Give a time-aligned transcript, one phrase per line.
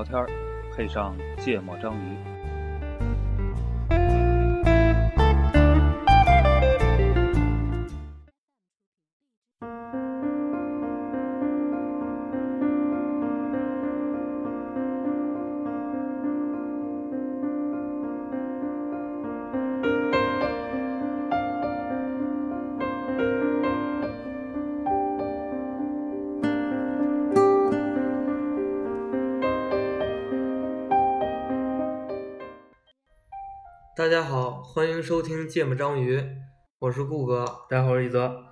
[0.00, 0.26] 聊天儿，
[0.74, 2.39] 配上芥末章鱼。
[34.10, 36.18] 家好，欢迎收听《芥末章鱼》，
[36.80, 37.44] 我是顾哥。
[37.68, 38.44] 大家好，我是一泽。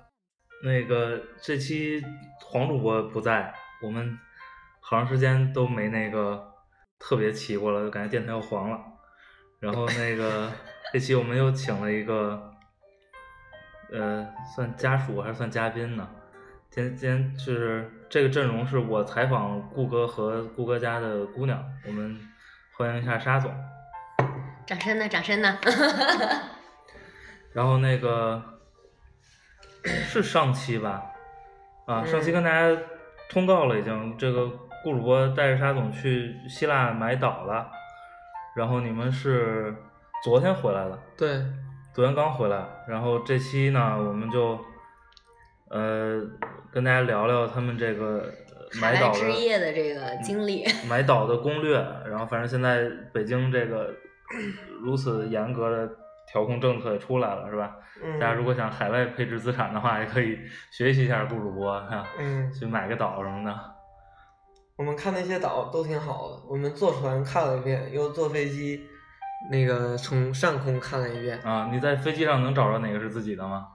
[0.62, 2.01] 那个这期
[2.41, 4.16] 黄主播不在，我们
[4.79, 6.49] 好长时间都没那个
[7.01, 8.79] 特别齐过了，就感觉电台要黄了。
[9.59, 10.49] 然后那个
[10.95, 12.41] 这期我们又请了一个，
[13.91, 16.09] 呃，算家属还是算嘉宾呢？
[16.71, 22.16] 今天今天是这个阵容是我采访顾哥和顾哥家的姑娘，我们
[22.77, 23.52] 欢迎一下沙总。
[24.69, 25.09] 掌声呢？
[25.09, 25.59] 掌声呢？
[27.55, 28.43] 然后那个
[29.83, 31.02] 是上期吧？
[31.87, 32.79] 啊，上期跟大家
[33.30, 34.47] 通告了，已经这个
[34.85, 37.66] 顾主播带着沙总去希腊买岛了。
[38.55, 39.75] 然后你们是
[40.23, 41.43] 昨天回来了，对，
[41.95, 42.63] 昨天刚回来。
[42.87, 44.63] 然后这期呢，我们就
[45.71, 46.21] 呃
[46.71, 48.30] 跟大家聊聊他们这个
[48.82, 50.66] 买岛的之夜的这个经历。
[50.87, 51.79] 买岛的攻略。
[52.07, 53.95] 然后反正现在北京这个
[54.80, 55.90] 如此严格的
[56.30, 57.76] 调控政策也出来了，是吧？
[58.02, 60.38] 嗯，大家如果想海外配置资产的话，也可以
[60.70, 63.74] 学习一下顾主播哈，嗯，去买个岛什么的。
[64.76, 68.87] 我们看那些岛都挺好的，我们坐船看了一遍，又坐飞机，
[69.50, 73.66] 那个从上空看了一遍，啊，你在飞机上能找着哪个是自己的吗？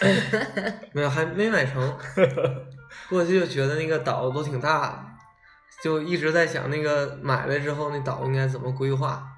[0.94, 1.82] 没有，还没买成。
[3.10, 5.04] 过去就觉得那个岛都挺大的，
[5.82, 9.28] 就一直在想那个买了之后那岛应该怎么规划。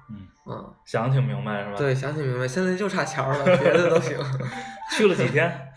[0.47, 1.77] 嗯，嗯，想的挺明白是吧？
[1.77, 4.17] 对，，想挺明白，现在就差钱儿了， 别的都行。
[4.95, 5.73] 去了几天？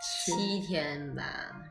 [0.00, 1.22] 七天吧，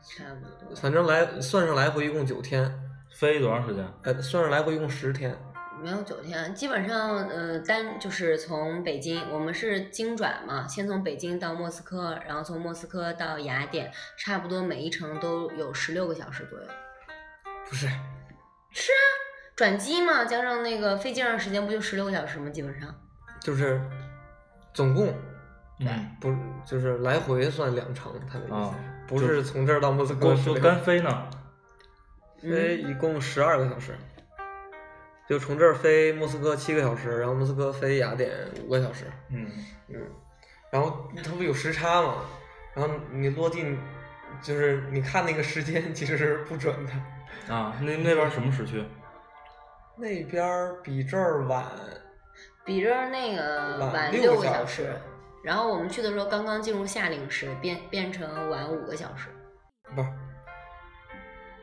[0.02, 0.74] 差不多。
[0.76, 2.70] 反正来算上来回一共九天，
[3.18, 3.84] 飞多长时间？
[4.02, 5.36] 呃，算上来回一共十天。
[5.80, 16.66] 没有九天，基本上呃单就是从北京，我们是经转嘛，先从北京到莫斯科，然后从莫斯科到雅典，差不多每一程都有十六个小时左右。
[17.68, 17.86] 不是，
[19.58, 22.48] 转机嘛，加上那个飞机上时间不就十六个小时吗？
[22.48, 22.94] 基本上。
[23.40, 23.80] 就是
[24.72, 25.12] 总共
[25.80, 26.32] 嗯，不
[26.64, 28.76] 就是来回算两程，他的意思
[29.08, 31.28] 不是从这儿到莫斯科我说干飞呢？
[32.40, 33.96] 飞一共十二个小时，
[35.28, 38.30] 就从这儿飞莫斯科七个小时，然后莫斯科飞雅典
[38.64, 39.50] 五个小时，嗯，
[39.88, 40.00] 嗯，
[40.70, 42.18] 然后它不有时差嘛，
[42.74, 43.64] 然后你落地
[44.40, 48.80] 就是你看那个时间其实是不准的，啊，那那边什么时区？
[49.98, 51.66] 那边儿比这儿晚，
[52.64, 54.96] 比这儿那个晚晚六个小时时，
[55.42, 59.28] 然后我们去的时候刚刚进入夏令时，变变成晚五个小时
[59.94, 60.08] 不是。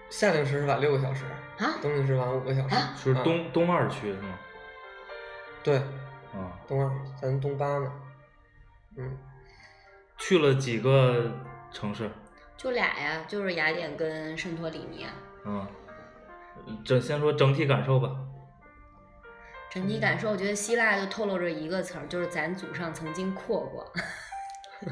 [0.09, 1.25] 夏令时是晚六个小时，
[1.57, 4.37] 啊冬令时晚五个小时，啊是东东二区是吗？
[5.63, 5.77] 对，
[6.33, 6.91] 啊，东二，
[7.21, 7.91] 咱东八呢。
[8.97, 9.17] 嗯，
[10.17, 11.31] 去了几个
[11.71, 12.09] 城市？
[12.55, 15.09] 就俩呀，就是雅典跟圣托里尼亚。
[15.43, 15.67] 嗯，
[16.83, 18.09] 整先说整体感受吧。
[19.69, 23.91] 整体感受，我觉得希腊就透露着一个词儿，就是咱祖上曾经阔过。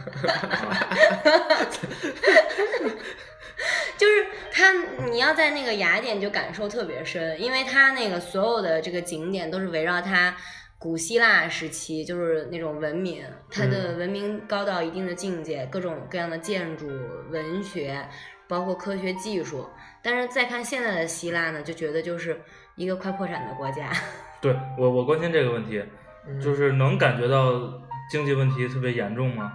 [3.98, 4.74] 就是他，
[5.10, 10.36] 你要在那个雅典就感受特别深，因为它那个所有的这个景点都是围绕它
[10.78, 16.88] 古希腊时期，就是那种文明，它的文明高到一定的境界，各种各样的建筑、
[17.30, 18.06] 文学，
[18.50, 19.70] 包括科学技术。
[20.04, 22.42] 但是再看现在的希腊呢，就觉得就是
[22.76, 23.90] 一个快破产的国家。
[24.42, 25.84] 对我，我关心这个问题，
[26.28, 27.82] 嗯 就是能感觉到
[28.12, 29.54] 经济问题特别严重吗？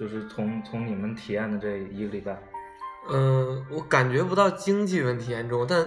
[0.00, 2.36] 就是从从你们体验的这一个礼拜，
[3.10, 5.86] 嗯，我感觉不到经济问题严重，但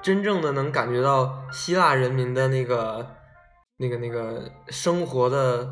[0.00, 3.16] 真正的能感觉到希腊人民的那个、
[3.78, 5.68] 那个、那个生活的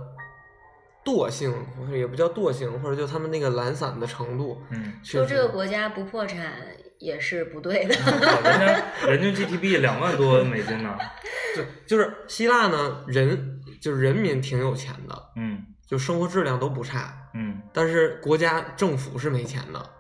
[1.11, 6.53] 惰性，或者也不叫惰性，或者就他们那个懒散的程度，嗯，说这个国家不破产
[6.99, 7.95] 也是不对的。
[7.99, 10.97] 啊人家人均 GDP 两万多美金呢，
[11.57, 19.91] 就就是希腊呢，人就是人民挺有钱的，嗯就生活质量都不差，嗯，但是国家政府是没钱的，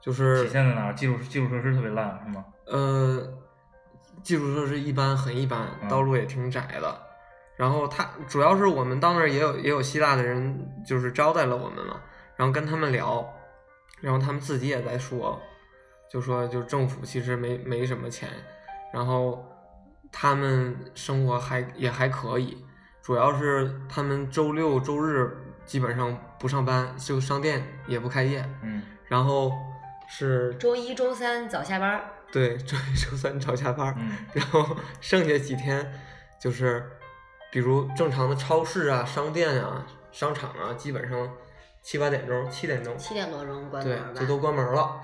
[0.00, 0.94] 就是体现在哪儿？
[0.94, 2.44] 基础基础设施特别烂是吗？
[2.66, 3.28] 呃，
[4.22, 7.00] 基础设施一般，很一般，嗯道路也挺窄的。
[7.56, 12.00] 然后他主要是我们到那儿也有也有希腊的人，就是招待了我们嘛，
[12.36, 13.32] 然后跟他们聊，
[14.00, 15.40] 然后他们自己也在说，
[16.10, 18.28] 就说就政府其实没没什么钱，
[18.92, 19.44] 然后
[20.10, 22.64] 他们生活还也还可以，
[23.02, 29.52] 主要是他们周六周日基本上不上班，就商店也不开业，嗯然后
[30.08, 32.02] 是周一周三早下班，
[32.32, 35.92] 对周一周三早下班，嗯然后剩下几天
[36.40, 36.90] 就是，
[37.54, 41.32] 比如正常的超市啊、商店啊、商场啊，基本上
[41.82, 44.26] 七八点钟、七点钟，七点多钟关门儿，吧就。
[44.26, 45.00] 都关门了。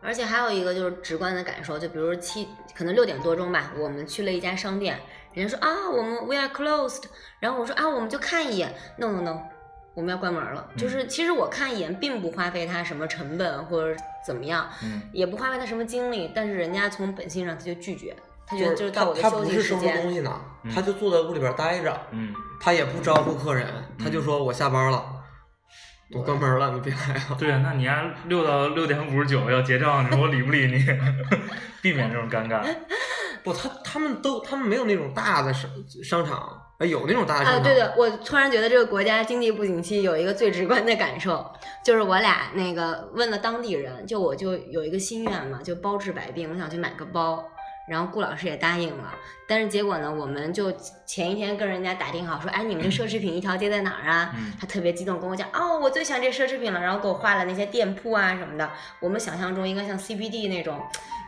[0.00, 4.98] 而且还有一个就是直观的感受，就比如七，可能六点多钟吧，我们去了一家商店，
[5.32, 7.04] 人家说啊，我们 we are closed，
[7.38, 9.38] 然后我说啊，我们就看一眼，no no no，
[9.94, 10.68] 我们要关门了。
[10.72, 13.96] 嗯就是其实我看一眼，并不花费他什么成本或者
[14.26, 18.16] 怎么样，嗯也不花费他什么精力，但是人家从本性上他就拒绝，
[18.52, 23.66] 他觉得就是他到我的休他不是收拾东，西呢，嗯他就坐在屋里边待着，嗯他也不招呼客人，
[23.98, 25.04] 他就说我下班了，
[26.14, 27.36] 我关门了，你别来了。
[27.38, 30.84] 对啊，那你丫六到六点五十九要结账，你说我理不理你？
[31.82, 32.62] 避免这种尴尬。
[33.42, 35.68] 不，他他们都他们没有那种大的商
[36.04, 37.64] 商场，哎，有那种大的商啊，场。
[37.64, 41.44] 对的，我突然觉得这个国家经济不景气有一个最直观的感受，
[41.84, 47.42] 就是我俩那个问了当地人，就我就有一个心愿嘛，就包治百病，我想去买个包，
[47.88, 49.12] 然后顾老师也答应了，
[49.48, 50.72] 但是结果呢，我们就
[51.04, 54.32] 前一天跟人家打听好，说，哎，你们这奢侈品一条街在哪儿啊？
[54.36, 58.70] 嗯他特别激动跟我讲，哦，我最喜欢这奢侈品了，然后给我画了那些店铺啊什么的，
[59.00, 60.80] 我们想象中应该像 CBD 那种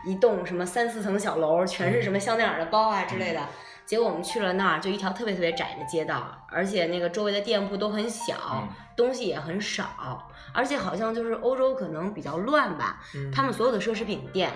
[0.05, 3.41] 一栋什么三四层小楼，全是什么香奈儿的包啊之类的。
[3.85, 14.49] 结果我们去了那儿，就一条特别特别窄的街道，而且那个周围的店铺都很小，嗯东西也很少，而且好像就是欧洲可能比较乱吧，嗯他们所有的奢侈品店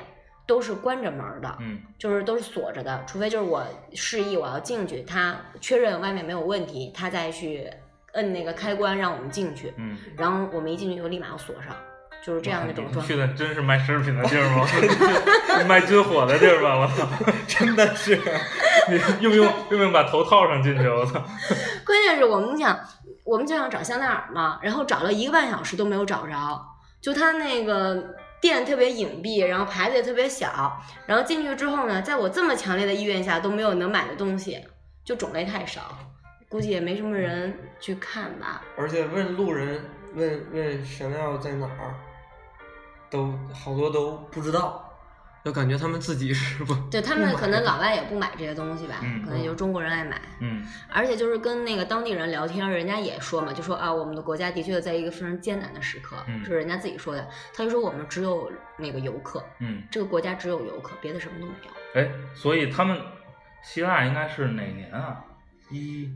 [0.49, 3.63] 都是关着门的，嗯就是都是锁着的，除非就是我
[3.93, 7.69] 示意我要进去，他确认外面没有问题，他再去
[8.13, 11.75] 摁那个开关让我们进去，嗯，然后我们一进去就立马要锁上，
[12.25, 13.07] 就是这样的一种状态。
[13.07, 14.65] 去的真是卖奢侈品的地儿吗？
[15.69, 16.79] 卖军火的地儿吧？
[16.79, 17.07] 我操！
[17.47, 18.19] 真的是。
[18.89, 20.87] 你用不用用不用把头套上进去？
[20.87, 21.23] 我操！
[21.85, 22.79] 关键是我们想，
[23.23, 26.65] 我们就想找香奈儿嘛，然后找了一个半小时都没有找着，
[26.99, 28.03] 就他那个
[28.41, 34.59] 店特别隐蔽，然后牌子也特别小，然后进去之后呢，在我这么强烈的意愿下都没有能买的东西，
[35.03, 35.97] 就种类太少，
[36.47, 38.61] 估计也没什么人去看吧。
[38.77, 39.83] 而且问路人，
[40.15, 41.93] 问问神庙在哪儿，
[43.09, 44.88] 都好多都不知道，
[45.43, 50.21] 就感觉他们自己是不对他们可能老外也不买这些东西吧，嗯可能就中国人爱买。
[50.41, 57.27] 嗯而且就是跟那个当地人聊天，人家也说嘛，就说啊，我们的国家的确在一个非常艰难的时刻，嗯是人家自己说的。
[57.53, 62.01] 他就说我们只有那个游客，嗯，这个国家只有游客，别的什么都没有。
[62.01, 62.99] 哎，所以他们
[63.63, 65.23] 希腊应该是哪年啊？
[65.71, 66.09] 一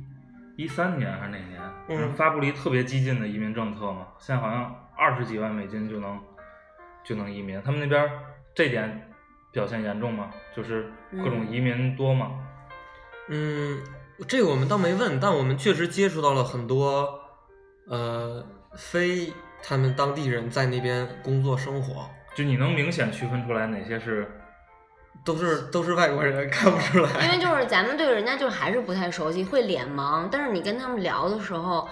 [0.56, 1.62] 一三年还是哪年？
[1.90, 6.20] 嗯发布了一特别激进的移民政策嘛，现在好像二十几万美金就能
[7.04, 7.62] 就能移民。
[7.64, 8.10] 他们那边儿
[8.56, 9.10] 这点
[9.54, 10.30] 表现严重吗？
[10.54, 12.32] 就是各种移民多吗？
[13.30, 13.82] 嗯，
[14.28, 17.08] 这个我们倒没问，但我们确实接触到了很多
[17.88, 18.46] 呃
[18.76, 19.32] 非
[19.64, 24.28] 他们当地人在那边工作生活，就你能明显区分出来哪些是
[25.24, 27.32] 都是都是外国人，看不出来因。
[27.32, 30.28] 为就是咱们对人家就是还是不太熟悉，会脸盲。
[30.32, 31.88] 但是你跟他们聊的时候，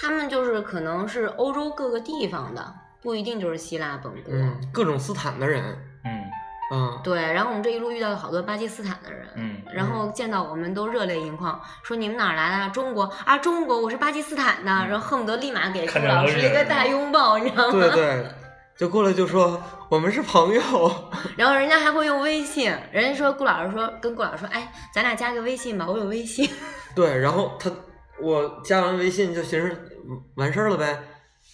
[0.00, 4.32] 他们就是可能是欧洲各个地方的，不一定就是希腊本国。
[4.32, 5.76] 嗯，各种斯坦的人，
[6.70, 12.68] 嗯嗯，对，然后我们这一路遇到了好多巴基斯坦的人，嗯然后见到我们都热泪盈眶，说你们哪儿来的啊？
[12.68, 17.72] 中国啊，中国，我是巴基斯坦的，然后恨不得立马给顾老师一个大拥抱，你知道吗？
[17.72, 18.26] 对对，
[18.76, 20.60] 就过来就说我们是朋友，
[21.36, 26.48] 然后人家还会用微信，人家说顾老师说跟顾老师说，哎，咱俩加个微信吧，我有微信。
[26.94, 27.70] 对，然后他
[28.20, 29.68] 我加完微信就寻思
[30.10, 30.98] 嗯完事儿了呗，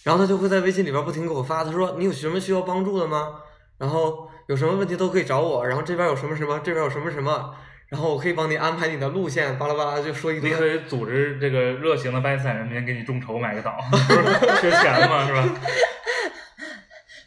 [0.03, 3.35] 然后他就会在微信里边不停给我发，他说你有什么需要帮助的吗？
[3.77, 7.55] 然后有什么问题都可以找我，然后这边有什么什么，这边有什么什么，
[7.89, 10.49] 然后我可以帮你安排你的路线，巴拉巴拉就说一堆。
[10.49, 15.43] 你可以组织这个热情的巴基斯坦人民给你众筹买个岛，不是缺钱嘛，是吧？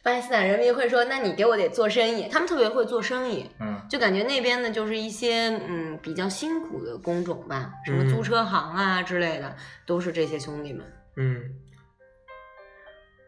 [0.03, 3.51] 巴基斯坦人民会说，那你给我得做生意，他们特别会做生意。
[3.61, 9.57] 嗯就感觉那边呢，就是一些嗯比较辛苦的工种吧，什么嗯租车行啊之类的，
[9.87, 10.85] 都是这些兄弟们。
[11.17, 11.43] 嗯，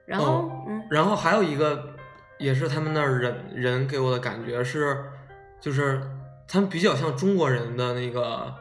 [0.06, 1.94] 然后、哦嗯，然后还有一个
[2.40, 5.04] 也是他们那儿人人给我的感觉是，
[5.61, 6.02] 就是
[6.49, 8.52] 他们比较像中国人的那个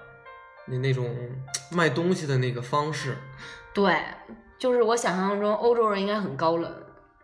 [0.67, 1.15] 那那种
[1.71, 3.15] 卖东西的那个方式。
[3.73, 3.97] 对，
[4.57, 6.71] 就是我想象中欧洲人应该很高冷。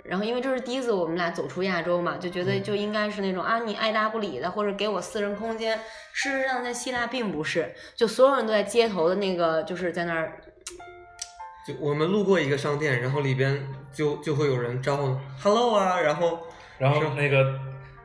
[0.03, 5.79] 然后，因为这是第一次我们俩走出亚洲嘛，就觉得嗯就应该是那种、啊，你爱答不理的，或者给我私人空间。
[6.13, 10.39] 事实上，在希腊并不是，就所有人都在街头的那个，就是在那儿
[11.65, 16.39] 就我们路过一个商店，然后里边就就会有人招呼 “hello” 啊，然后
[16.77, 17.59] 然后那个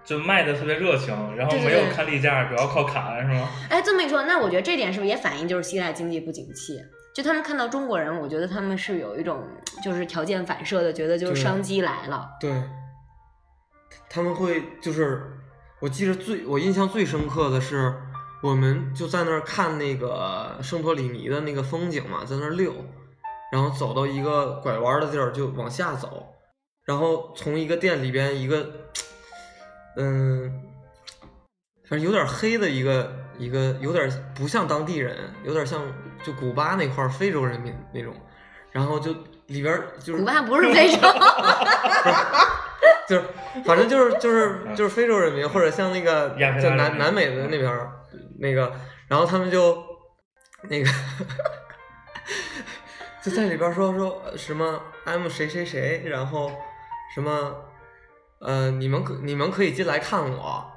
[0.05, 3.49] 就卖的特别热情，然后没有看例假，主要靠砍是吗？
[3.69, 6.81] 哎，这么一说，那我觉得这点是不是也反映就是希腊经济不景气？
[7.13, 9.45] 就他们看到中国人，我觉得他们是有一种
[9.85, 12.31] 就是条件反射的，觉得就是商机来了。
[12.41, 12.51] 对，
[14.09, 15.21] 他们会就是，
[15.81, 17.93] 我记得最我印象最深刻的是，
[18.43, 22.73] 我们就在那儿看那个圣托里尼的那个风景嘛，在那儿溜，
[23.53, 26.27] 然后走到一个拐弯的地儿就往下走，
[26.85, 28.71] 然后从一个店里边一个，
[29.97, 30.63] 嗯，
[31.89, 35.83] 反正有点黑的一个一个，有点不像当地人，有点像
[36.23, 38.15] 就古巴那块儿非洲人民那种，
[38.71, 39.13] 然后就
[39.47, 40.99] 里边就是古巴不是非洲，
[43.09, 43.25] 就是
[43.65, 47.89] 反正就是就是就是非洲人民或者像那个亚非就拉人民南南美的那边
[48.39, 48.73] 那个，
[49.09, 49.83] 然后他们就
[50.69, 50.91] 那个
[53.23, 56.51] 就在里边说说什么 I'm 谁谁谁，然后
[57.15, 57.55] 什么
[58.39, 60.73] 呃你们可你们可以进来看我，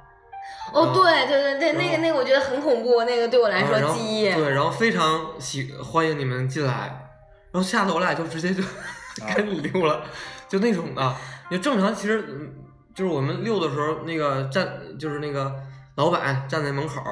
[0.72, 4.32] 哦，对对对对，那个那个我觉得很恐怖，那个对我来说记忆。
[4.32, 7.10] 对，然后非常喜欢迎你们进来，
[7.50, 8.62] 然后吓得我俩就直接就
[9.26, 10.04] 赶紧溜了，
[10.48, 11.16] 就那种的。
[11.50, 12.54] 就正常，其实嗯
[12.94, 15.54] 就是我们溜的时候，那个站就是那个
[15.96, 17.02] 老板站在门口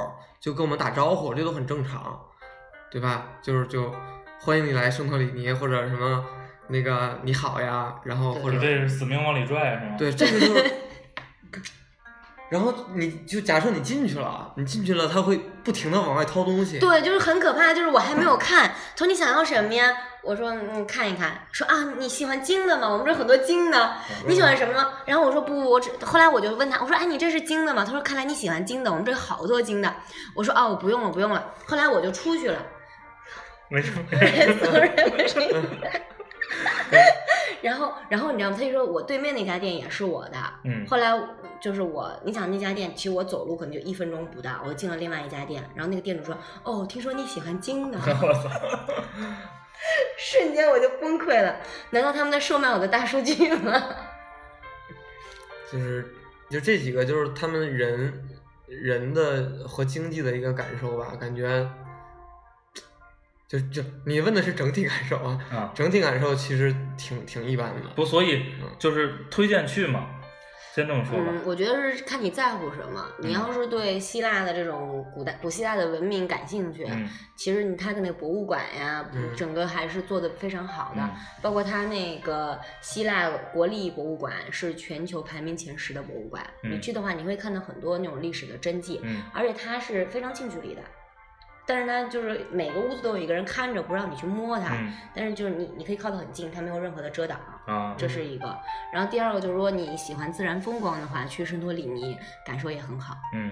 [0.40, 2.20] 就跟我们打招呼，这都很正常，
[2.90, 3.28] 对吧？
[3.42, 3.94] 就是就
[4.44, 6.24] 欢迎你来圣托里尼或者什么
[6.66, 9.94] 那个你好呀，然后或者你这是死命往里拽是吗？
[9.96, 10.72] 对，这个就是。
[12.50, 16.80] 然后你就假设你进去了，你进去了，他会不停的往外掏东西。
[16.80, 19.96] 对，就是很可怕，就是我还没有看，他说你想要什么呀？
[20.24, 22.88] 我说嗯看一看，说啊你喜欢金的吗？
[22.88, 23.94] 我们这很多金的，
[24.26, 24.92] 你喜欢什么呢？
[25.06, 27.84] 然后我说不不，我只后来我就问他，我说哎你这是金的吗？
[27.84, 29.94] 他说看来你喜欢金的，我们这好多金的。
[30.34, 32.58] 我说哦我不用了不用了，后来我就出去了。
[33.72, 33.90] 没事。
[34.62, 35.48] Sorry，不是你
[37.62, 38.56] 然后，然后你知道吗？
[38.58, 40.36] 他就说我对面那家店也是我的。
[40.64, 41.10] 嗯后来
[41.58, 45.62] 就是我，你想那家店，其实我走路可能就一分钟不到，我进了另外一家店。
[45.74, 47.98] 然后那个店主说：“哦，听说你喜欢金的。
[48.04, 48.50] 我操！”
[50.18, 51.56] 瞬间我就崩溃了。
[51.90, 53.82] 难道他们在售卖我的大数据吗？
[55.72, 56.04] 就是
[56.50, 58.28] 就这几个就是他们人
[58.66, 61.66] 人的和经济的一个感受吧，感觉
[63.52, 67.90] 就就你问的是整体感受啊，啊，整体感受其实挺挺一般的。
[67.94, 70.06] 不，所以嗯就是推荐去嘛，
[70.74, 71.26] 先这么说吧。
[71.28, 73.06] 嗯，我觉得是看你在乎什么。
[73.18, 77.06] 你要是对希腊的这种古代古希腊的文明感兴趣，嗯
[77.36, 81.02] 其实你它的那个博物馆呀，嗯整个还是做的非常好的。
[81.02, 81.10] 嗯
[81.42, 90.80] 包括它那个希腊国立博物馆是全球排名前十的博物馆，嗯你去的话，你会看到很多那种历史的真迹，嗯而且它是非常近距离的。
[91.64, 94.74] 但是呢，就是每个屋子都有一个人看着，不让你去摸它。
[94.74, 97.38] 嗯但是就是你，你可以靠得很近，它没有任何的遮挡。
[97.66, 98.58] 啊，这是一个。
[98.92, 103.16] 然后第二个就是，如果你喜欢自然风光的话，去圣托里尼感受也很好。
[103.34, 103.50] 嗯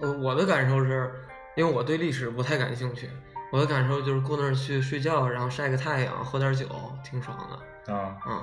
[0.00, 1.12] 嗯，呃，我的感受是，
[1.56, 3.08] 因为我对历史不太感兴趣，
[3.50, 6.66] 我的感受就是过那儿去睡觉，然后晒个太阳，喝点酒，
[7.02, 7.94] 挺爽的。
[7.94, 8.42] 啊，嗯，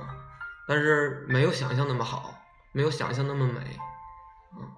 [0.66, 2.34] 但是没有想象那么好，
[2.72, 3.60] 没有想象那么美。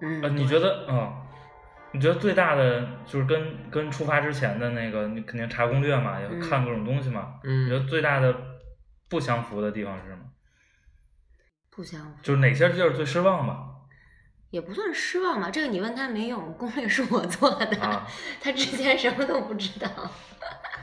[0.01, 1.11] 嗯，呃，你觉得嗯？
[1.93, 7.35] 你觉得最大的就是跟跟出发之前的那个，你肯定查攻略嘛，也嗯看各种东西嘛。
[7.43, 8.35] 你觉得嗯，最大的
[9.07, 10.23] 不相符的地方是什么？
[11.69, 13.67] 不相符，就是哪些地儿最失望吧？
[14.49, 15.49] 也不算失望吧。
[15.49, 18.07] 这个你问他没用，攻略是我做的，啊
[18.41, 19.87] 他之前什么都不知道。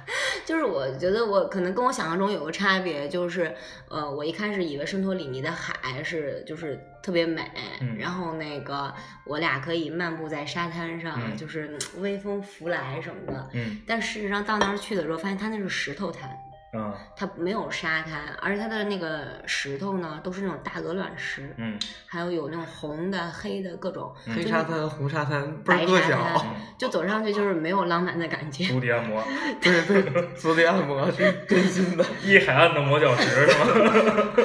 [0.45, 3.55] 就是我觉得我可能跟我想象中有个差别，就是
[3.89, 7.97] 呃，我一开始以为圣托里尼的海是就是特别美，嗯。
[7.99, 8.93] 然后那个
[9.25, 11.37] 我俩可以漫步在沙滩上，嗯。
[11.37, 13.49] 就是嗯微风拂来什么的。
[13.53, 13.81] 嗯。
[13.87, 16.31] 但事实上到那儿去的时候，发现它那是石头滩，
[16.73, 26.47] 嗯它没有沙滩，而且它的那个石头呢都是那种大鹅卵石，嗯还有有那种红的、黑的各种，嗯黑沙滩、红沙滩白硌沙滩脚。，
[26.79, 28.65] 就走上去就是没有浪漫的感觉。
[28.67, 29.23] 足底按摩，
[29.61, 30.03] 对对，
[30.37, 32.05] 足底按摩是真心的。
[32.23, 34.29] 一海岸的磨脚石是吗？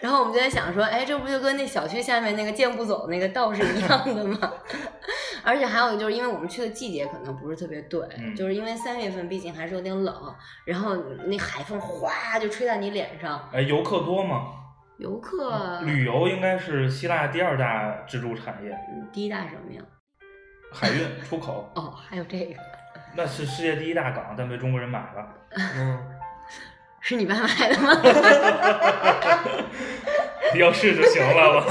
[0.00, 4.38] 然后我们就在想说，哎，这不就跟那小区下面那个健步走那个道是一样的吗？
[5.42, 14.54] 而且还有就是因为我们去的季节可能不是特别对，嗯就是因为三月份毕竟还是有点冷，然后那海风哗就吹在你脸上，哎，游客多吗？
[14.98, 19.80] 游客旅游应该是希腊第二大支柱产业，嗯第一大什么呀？
[20.72, 22.54] 海运出口， 哦，还有这个
[23.14, 25.34] 那是世界第一大港，但被中国人买了。
[25.76, 25.98] 嗯，
[27.00, 27.90] 是你爸买的吗？
[30.58, 31.64] 要是就行了，我！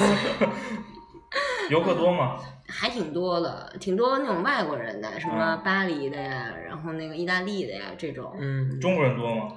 [1.70, 2.38] 游客多吗？
[2.68, 8.36] 还挺多的，挺多那种外国人的，什么嗯巴黎的呀，然后那个意大利的呀这种。
[8.40, 9.48] 嗯，中国人多吗？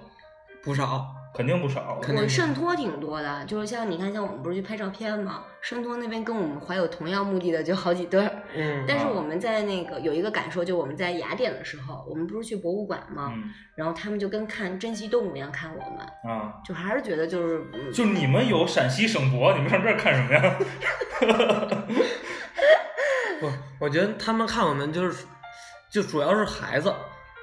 [0.62, 1.16] 不少。
[1.32, 1.96] 肯定不少。
[2.02, 8.32] 肯定我圣托挺多的，就是像你看，像我们不是去拍照片嘛，圣托那边跟我们怀有同样目的的就好几对儿。
[8.52, 13.32] 嗯啊但是我们在那个有一个感受，就我们在雅典的时候，我们不是去博物馆吗？
[13.36, 13.44] 嗯
[13.76, 16.00] 然后他们就跟看珍稀动物一样看我们，
[16.36, 20.58] 啊，就还是觉得就是，嗯就你们有陕西省博，你们上这儿看什么呀？
[23.80, 25.24] 我觉得他们看我们就是，
[25.88, 26.94] 就主要是孩子，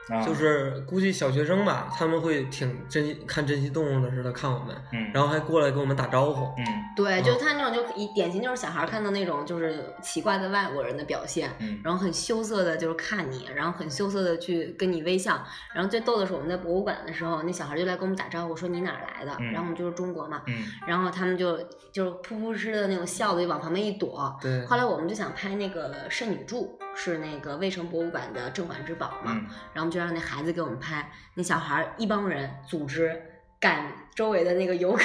[0.10, 6.46] 啊，就是估计小学生吧，他们会挺珍惜看珍稀动物的似的看我们，嗯，然后还过来跟我们打招呼。
[6.58, 15.44] 嗯对，嗯就是他那种就一典型就是小孩看到那种就是奇怪的外国人的表现，嗯然后很羞涩的，就是看你，然后很羞涩的去跟你微笑。
[15.74, 19.32] 然后最逗的是，我们在博物馆的时候，那小孩就来跟我们打招呼，说你哪儿来的？
[19.40, 20.42] 嗯然后我们就是中国嘛。
[20.48, 21.58] 嗯然后他们就
[21.92, 24.36] 就是噗噗哧的那种笑的，就往旁边一躲。
[24.42, 33.16] 对，后来我们就想拍那个圣女柱，是那个卫城博物馆的镇馆之宝嘛，嗯然后我们就让那孩子给我们拍，那小孩儿一帮人组织
[33.60, 35.01] 赶周围的那个游客，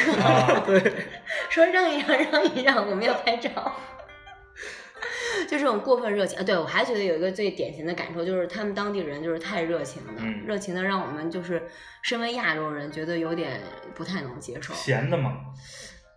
[1.51, 3.51] 说让一让，让一让，我们要拍照。
[5.49, 6.43] 就这种过分热情啊！
[6.43, 11.63] 对我还觉得有一个最典型的感受，就是他们当地人就是太热情了，嗯热情的让我们就是
[12.03, 13.61] 身为亚洲人觉得有点
[13.95, 14.73] 不太能接受。
[14.73, 15.37] 闲的嘛，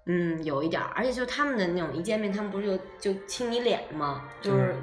[0.05, 2.67] 嗯，有一点儿，而且就是他们的那种一见面，他们不是
[2.99, 4.29] 就就亲你脸吗？
[4.41, 4.75] 就是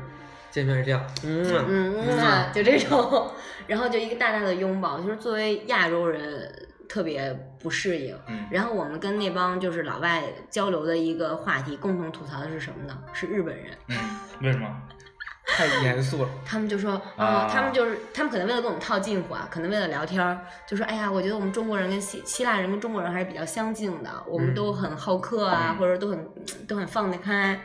[0.53, 3.31] 见面是这样，嗯啊，嗯嗯啊， 就这种，
[3.67, 6.49] 然后就一个大大的拥抱，就是作为亚洲人
[6.89, 8.15] 特别不适应。
[8.29, 12.97] 嗯然后我们跟那帮就是老外交流的一个话题，共同吐槽的是什么呢？
[13.15, 13.97] 是日本人，嗯，
[14.43, 14.69] 为什么？
[15.45, 16.29] 太严肃了。
[16.47, 26.29] 他们就说啊、啊他们就是他们可能为了跟我们套近乎啊，可能为了聊天儿，就说哎呀，我觉得我们中国人跟希希腊人跟中国人还是比较相近的，我们嗯都很好客啊，嗯或者都很
[26.69, 27.61] 都很放得开。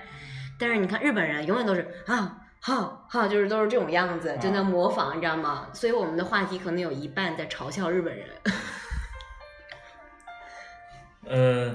[0.60, 2.38] 但是你看日本人永远都是啊。
[2.67, 5.69] 好好，就是都是这种样子，就在啊模仿，你知道吗？
[5.71, 8.27] 所以我们的话题可能有一半在嘲笑日本人。
[11.24, 11.74] 呃，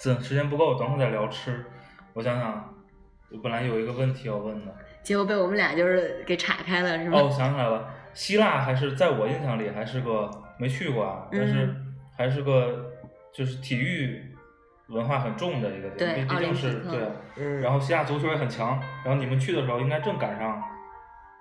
[0.00, 1.64] 这时间不够，等会儿再聊吃。
[2.12, 2.74] 我想想，
[3.30, 4.74] 我本来有一个问题要问的。
[5.04, 7.20] 结果被我们俩就是给岔开了，是吗？
[7.20, 12.90] 哦，我想起来了，希腊还是在我印象里还是个没去过啊，但是嗯还是个
[13.32, 14.31] 就是体育
[14.92, 16.84] 文化很重的一个地方，对奥毕毕竟是
[17.34, 20.62] 对然后西亚足球也很强，然后你们去的时候应该正赶上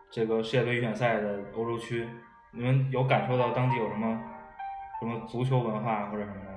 [0.10, 2.08] 这个世界杯预选赛的欧洲区，
[2.52, 4.20] 你们有感受到当地有什么
[5.00, 6.52] 什么足球文化或者什么的？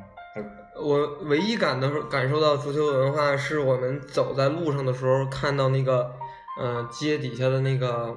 [0.82, 6.12] 我唯一感到感受到足球文化，是我们走在路上的时候看到那个，
[6.60, 8.16] 呃，街底下的那个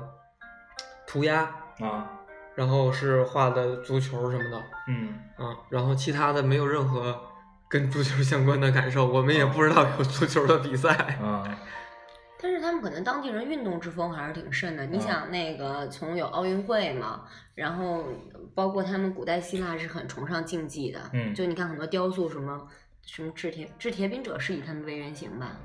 [1.06, 1.42] 涂鸦，
[1.80, 2.10] 啊，
[2.56, 4.63] 然后是画的足球什么的。
[4.88, 5.20] 嗯。
[5.38, 7.16] 啊，然后其他的没有任何
[7.67, 10.89] 跟足球相关的感受，我们也不知道有足球的比赛。
[11.21, 11.43] 啊
[12.39, 14.86] 但是他们可能当地人运动之风还是挺盛的。
[14.86, 17.23] 你啊想，那个从有奥运会嘛，
[17.56, 18.06] 然后
[18.53, 22.67] 包括他们古代希腊是很崇尚竞技的，嗯就你看很多雕塑什么
[23.08, 25.58] 什么制铁制铁饼者是以他们为原型吧，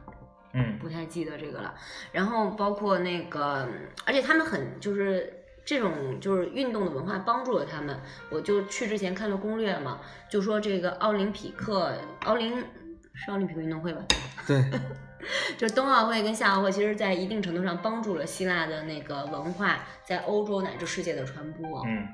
[0.54, 1.74] 嗯不太记得这个了。
[2.10, 3.68] 然后包括那个，
[4.06, 5.41] 而且他们很就是。
[5.64, 7.98] 这种就是运动的文化帮助了他们。
[8.30, 11.92] 我就去之前看了攻略嘛，就说这个奥林匹克，
[12.24, 12.58] 奥林
[13.14, 14.02] 是奥林匹克运动会吧？
[14.46, 14.64] 对，
[15.56, 21.82] 就冬奥会跟夏奥会，其实在一定程度上帮助了希腊的那个文化在欧洲乃至世界的传播。
[21.86, 22.08] 嗯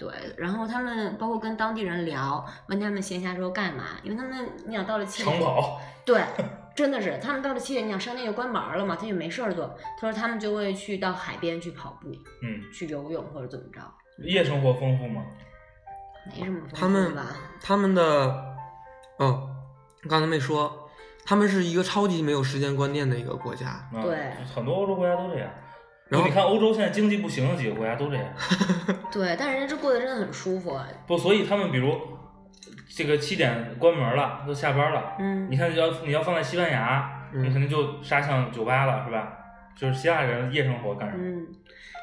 [0.00, 6.22] 对，然后他们包括跟当地人聊，问他们闲暇时候干嘛，因为他们你想到了七点，长跑，对，
[6.80, 9.76] 真的是他们到了七点，你想商店就关门了嘛，他就没事儿做。
[9.98, 12.08] 他说他们就会去到海边去跑步、
[12.42, 13.80] 嗯，去游泳或者怎么着，
[14.24, 15.22] 夜生活丰富吗？
[16.26, 17.26] 没什么丰富他们吧？
[17.60, 18.02] 他们的
[19.18, 19.50] 哦，
[20.08, 20.88] 刚才没说，
[21.26, 23.66] 他们是一个超级没有时间观念的一个国家。
[23.66, 25.50] 啊对，很多欧洲国家都这样。
[26.08, 28.24] 然后你看欧洲现在经济不行的几个国家都这样。
[29.12, 30.72] 对，但是人家这过得真的很舒服。
[30.72, 31.94] 啊不，所以他们比如
[32.92, 39.36] 这个七点关门了，都下班了，嗯你，看要你要放在西班牙，嗯你肯定就杀向酒吧了，是吧？
[39.76, 41.22] 就是希腊人夜生活干什么？
[41.22, 41.46] 嗯，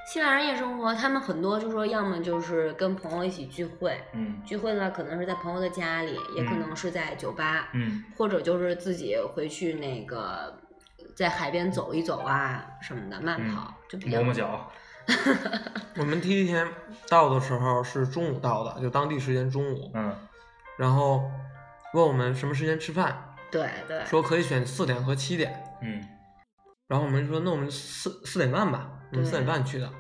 [0.07, 10.57] 希腊人夜生活，他们很多就说要么就是跟朋友一起聚会，嗯聚会的话可能是在朋友的家里，也可嗯能是在酒吧，嗯或者就是自己回去那个
[11.15, 14.71] 在海边走一走啊什么的，慢嗯跑、就比较磨磨脚。
[15.97, 16.65] 我们第一天
[17.09, 20.15] 到的时候是中午到的，就当地时间中午，嗯
[20.77, 21.29] 然后
[21.93, 26.03] 问我们什么时间吃饭，对对，说可以选四点和七点，嗯。
[26.87, 29.91] 然后我们说那我们四四点半吧，我们四点半去的，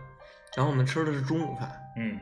[0.55, 2.17] 然后我们吃的是中午饭，嗯。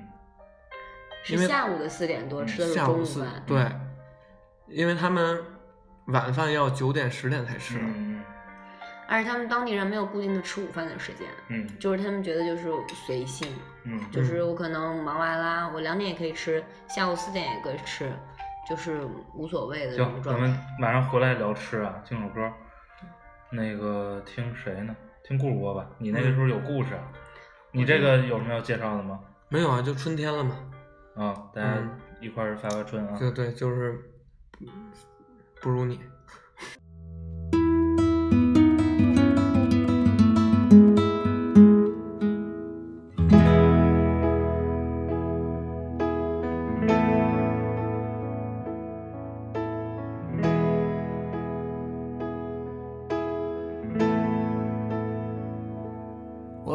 [1.24, 3.65] 是因为下午的四点多嗯吃的是中午饭，对，
[4.68, 5.44] 因为他们
[6.08, 8.24] 晚饭要九点十点才吃，嗯
[9.08, 11.68] 而且他们当地人没有固定的吃午饭的时间，嗯。
[11.80, 12.72] 就是他们觉得就是
[13.06, 13.48] 随性，
[13.84, 18.12] 嗯就是我可能忙完啦，我两点也可以吃，下午四点也可以吃，
[18.67, 20.78] 就是无所谓的这行咱们态。
[20.82, 22.51] 晚上回来聊吃啊，听首歌。
[23.51, 24.95] 那个听谁呢？
[25.23, 25.88] 听顾主播吧。
[25.99, 27.12] 你那个时候有故事啊？
[27.71, 29.19] 你这个有什么要介绍的吗？
[29.49, 30.56] 没有啊，就春天了嘛。
[31.15, 33.17] 啊，大家嗯一块儿发发春啊。
[33.19, 33.99] 对对，就是
[35.62, 35.99] 不如你。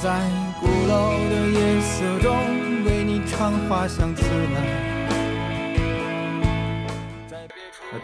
[0.00, 0.20] 在
[0.60, 2.32] 鼓楼的夜色中
[2.84, 4.60] 为你唱花香自来。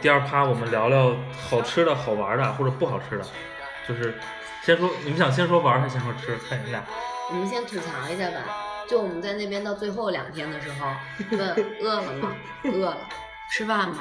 [0.03, 1.15] 第二趴我们聊聊
[1.49, 3.25] 好吃的好玩的或者不好吃的，
[3.89, 4.19] 就是
[4.65, 6.37] 先说你们想先说玩还是先说吃？
[6.49, 6.83] 看你们俩。
[7.31, 8.39] 我们先吐槽一下吧。
[8.89, 10.89] 就我们在那边到最后两天的时候，
[11.31, 11.41] 问
[11.81, 12.33] 饿了吗？
[12.65, 12.99] 饿了。
[13.53, 13.99] 吃饭吗？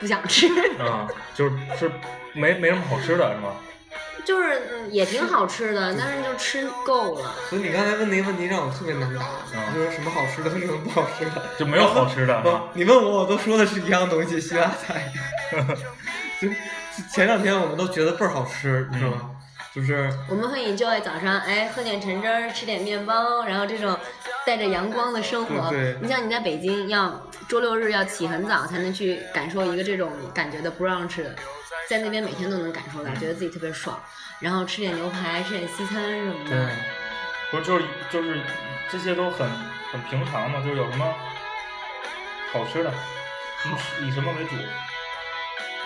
[0.00, 0.48] 不想吃。
[0.80, 1.92] 啊，就是是
[2.32, 3.54] 没没什么好吃的是吗？
[4.24, 7.34] 就是嗯也挺好吃的，但是就吃够了。
[7.48, 9.22] 所以你刚才问那个问题让我特别难答，
[9.54, 11.42] 嗯就是什么好吃的，什么不好吃的。
[11.58, 15.12] 就没有好吃的不？，你问我，我都说的是一样东西，希腊菜。
[16.40, 16.48] 就
[17.12, 19.30] 前两天我们都觉得倍儿好吃，你知道吗？
[19.74, 23.96] 就是我们会 enjoy 早上，哎，喝点橙汁儿，吃点面包，然后这种
[24.44, 25.70] 带着阳光的生活。
[25.70, 31.22] 对对你像你在北京要周六日要起很早才能去感受一个这种感觉的 brunch，
[31.88, 34.00] 在那边每天都能感受到，觉得自己特别爽。
[34.40, 36.50] 然后吃点牛排，吃点西餐什么的。
[36.50, 36.74] 对
[37.50, 38.40] 不是就是就是
[38.90, 39.48] 这些都很
[39.92, 41.14] 很平常嘛，就是有什么
[42.52, 42.92] 好吃的，
[44.00, 44.56] 以以什么为主？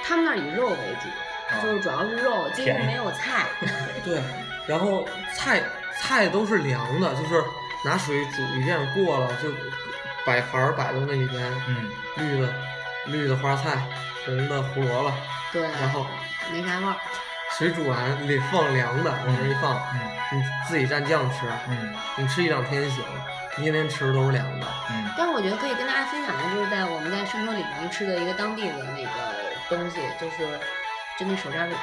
[0.02, 1.23] 他们那以肉为主，啊
[1.62, 3.46] 就是主要是肉，几乎没有菜。
[4.04, 4.22] 对，
[4.66, 5.62] 然后菜
[6.00, 7.42] 菜都是凉的，就是
[7.84, 9.48] 拿水煮一遍过了，就
[10.26, 12.52] 摆盘儿摆到那里边，嗯，绿的
[13.06, 13.76] 绿的花菜，
[14.24, 15.12] 红的胡萝卜，
[15.52, 16.06] 对，然后
[16.52, 16.94] 没啥味儿。
[17.56, 20.00] 水煮完你得放凉的，往那一放，嗯
[20.32, 23.04] 你自己蘸酱吃，嗯你吃一两天行，
[23.58, 24.66] 一天天吃都是凉的。
[24.90, 29.10] 嗯但是我觉得可以跟大家分享的，就是在我们在圣托里面吃的一个当地的那个
[29.68, 30.58] 东西，就是
[31.18, 31.76] 就那手抓饼。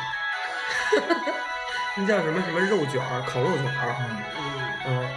[1.97, 3.95] 那叫什么什么肉卷儿，烤肉卷儿，
[4.85, 5.07] 嗯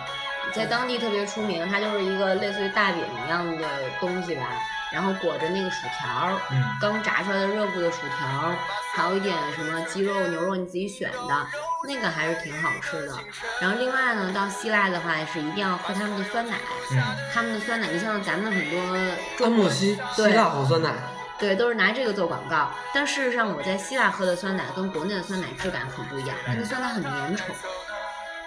[0.52, 3.66] 在当地特别出名，它就是一个类似于大饼一样的
[3.98, 4.46] 东西吧，
[4.92, 8.56] 然后裹着那个薯条儿，嗯刚炸出来的热乎的薯条儿，
[8.94, 11.46] 还有一点什么鸡肉、牛肉你自己选的，
[11.88, 13.14] 那个还是挺好吃的。
[13.60, 16.56] 然后另外呢，到希腊的话是一定要喝他们的酸奶，
[16.92, 20.92] 嗯他们的酸奶，你像咱们很多安中国慕希希对腊好酸奶，
[21.38, 22.70] 对，都是拿这个做广告。
[22.94, 27.42] 但事实上，我在希腊喝的酸奶跟国内的酸奶质感很不一样，它的酸奶很粘稠，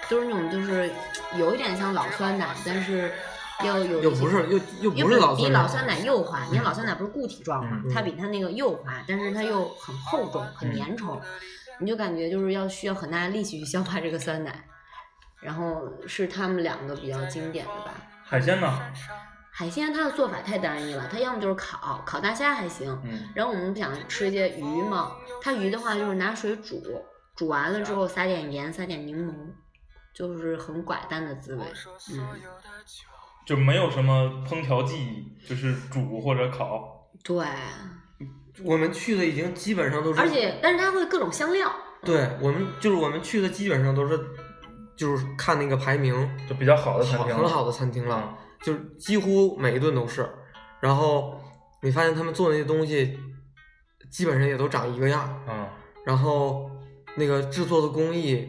[0.09, 0.89] 都是那种就是
[1.37, 3.11] 有一点像老酸奶，但是
[3.63, 6.43] 又有又不是又又又不是老酸奶，比老酸奶幼滑。
[6.49, 11.19] 你看老酸奶不是固体状嘛，嗯它比它那个幼滑，但是它又很厚重，很嗯粘稠。
[11.79, 14.63] 你就感觉就是要需要很大的力气去消化这个酸奶。
[15.39, 17.93] 然后是他们两个比较经典的吧。
[18.23, 18.67] 海鲜呢？
[19.57, 22.87] 海鲜它的做法太单一了，它要么就是烤，烤大虾还行。
[23.03, 26.79] 嗯然后我们不想吃一些鱼嘛，它鱼的话就是拿水煮，
[27.35, 29.33] 煮完了之后撒点盐，撒点柠檬，
[30.13, 31.65] 就是很寡淡的滋味。
[32.13, 32.39] 嗯，
[33.47, 37.09] 就没有什么烹调技艺，就是煮或者烤。
[37.23, 37.43] 对，
[38.63, 41.67] 我们去的已经基本上都是，而且但是它会各种香料。
[42.03, 44.19] 对我们就是我们去的基本上都是，
[44.95, 46.13] 就是看那个排名
[46.47, 50.27] 就比较好的餐厅，很好的餐厅了，啊就是几乎每一顿都是。
[50.79, 51.39] 然后
[51.81, 53.19] 你发现他们做那些东西，
[54.09, 55.67] 基本上也都长一个样，嗯，
[56.05, 56.69] 然后
[57.15, 58.47] 那个制作的工艺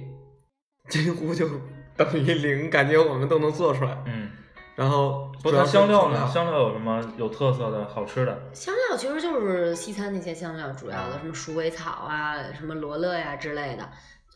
[0.88, 1.49] 几乎就
[1.97, 4.03] 等于零，感觉我们都能做出来。
[4.07, 4.31] 嗯，
[4.77, 6.18] 然后不过它主要香料呢？
[6.18, 8.51] 香香料有什么有特色的好吃的？
[8.53, 13.88] 香料其实就是西餐那些香料，主要的什么鼠尾草啊、什么罗勒呀、之类的。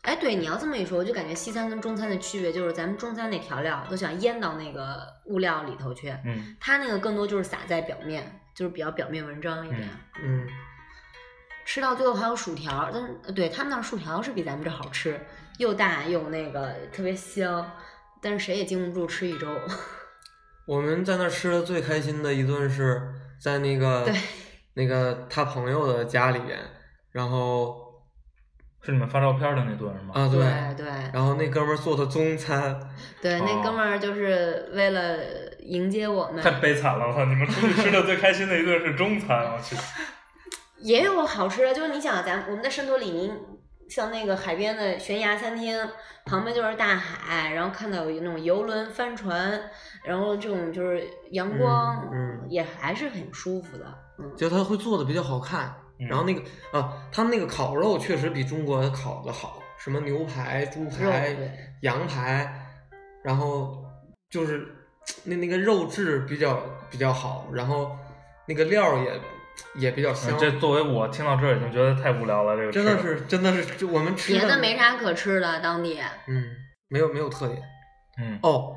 [0.03, 9.89] 哎，对，你要这么一说，我就感觉西餐跟中餐的区别就是，咱们中餐那调料都想腌到那个物料里头去，嗯，它那个更多就是撒在表面，就是比较表面文章一点。
[10.21, 10.45] 嗯，
[11.65, 15.19] 吃到最后还有薯条，但是呃对他们那儿薯条是比咱们这好吃，
[15.57, 17.71] 又大又那个特别香，
[18.21, 19.47] 但是谁也经不住吃一周。
[20.67, 24.15] 我们在那儿吃的最开心的一顿是在那个对
[24.73, 26.59] 那个他朋友的家里边，
[27.11, 27.82] 然后
[28.85, 30.11] 是你们发照片的那顿是吗？
[30.13, 30.39] 啊对
[30.75, 32.77] 对，对然后那哥们儿做的中餐，
[33.21, 35.17] 对，那哦哥们儿就是为了
[35.61, 37.07] 迎接我们，太悲惨了！
[37.07, 39.75] 我操，你们出去吃的最开心的一顿是中餐，我去。
[40.79, 43.31] 也有好吃的，就是你想咱我们在圣托里尼，
[43.89, 45.73] 像那个海边的悬崖餐厅，
[46.25, 49.61] 旁边就是大海，然后看到有那种游轮、帆船，
[50.03, 53.85] 然后这种就是阳光，嗯嗯也还是很舒服的。
[54.19, 55.73] 嗯，就他会做的比较好看。
[55.99, 61.35] 嗯然后那个啊，他们那个烤肉确实比中国烤的好，什么牛排、猪排、
[61.81, 62.51] 羊排，
[63.23, 63.85] 然后
[64.29, 64.67] 就是
[65.23, 67.97] 那那个肉质比较比较好，然后
[68.47, 69.21] 那个料儿也
[69.75, 70.39] 也比较香嗯。
[70.39, 76.01] 这作为我听到这儿已经觉得太无聊了，这个真的是真的是就我们吃别的没啥可吃的，当地。
[76.27, 76.43] 嗯，
[76.89, 77.61] 没有没有特点
[78.19, 78.75] 嗯哦。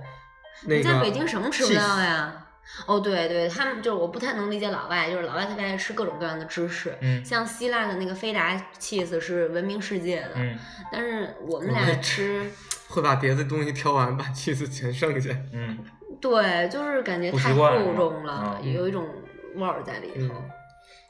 [0.62, 2.45] 那个你在北京什么吃不到呀？
[2.86, 10.58] 哦，对对，他们就是我不太能理解老外，就是老外特别爱吃各种各样的芝士，嗯像希腊的那个菲达 cheese 是闻名世界的，嗯
[10.92, 12.50] 但是我们俩吃，
[12.88, 15.30] 会把别的东西挑完，把 cheese 全剩下。
[15.52, 15.78] 嗯，
[16.20, 19.06] 对，就是感觉太厚重了，嗯有一种
[19.54, 20.50] 味儿在里头，嗯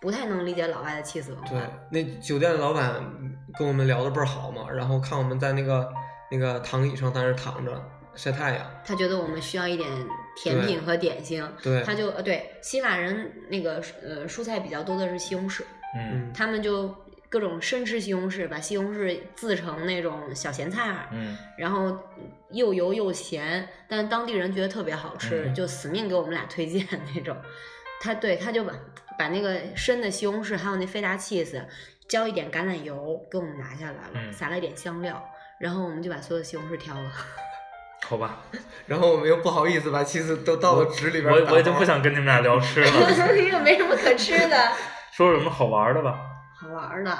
[0.00, 1.58] 不太能理解老外的 cheese 文对。，
[1.90, 3.02] 那酒店的老板
[3.58, 5.88] 跟我们聊的倍儿好嘛，然后看我们在那个
[6.30, 7.82] 那个躺椅上在那儿躺着
[8.14, 9.90] 晒太阳，他觉得我们需要一点
[10.36, 15.62] 甜品和点心，对，他就呃对希腊人那个呃蔬菜比较多的是西红柿，
[15.96, 16.94] 嗯嗯他们就
[17.28, 21.98] 各种生吃西红柿，把西红柿制成那种小咸菜儿，嗯然后
[22.50, 27.36] 又油又咸，但当地人觉得特别好吃，嗯就死命给我们俩推荐那种。
[27.98, 28.74] 他对他就把
[29.18, 31.64] 把那个生的西红柿还有那菲达 cheese
[32.06, 35.26] 浇一点橄榄油给我们拿下来了，嗯撒了一点香料，
[35.58, 37.10] 然后我们就把所有的西红柿挑了。
[38.08, 38.38] 好吧，
[38.86, 42.90] 然后我们又不好意思把 cheese 都倒到纸里边我我已经不想跟你们俩聊吃了，
[43.50, 44.56] 又没什么可吃的，
[45.12, 46.18] 说说什么好玩的吧。
[46.58, 47.18] 好玩的。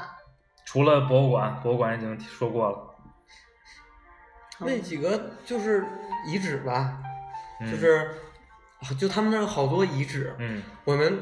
[0.64, 2.78] 除了博物馆，博物馆已经说过了，
[4.60, 5.84] 那几个就是
[6.26, 6.98] 遗址吧，
[7.60, 8.08] 嗯就是
[8.80, 11.20] 啊就他们那儿有好多遗址，嗯我们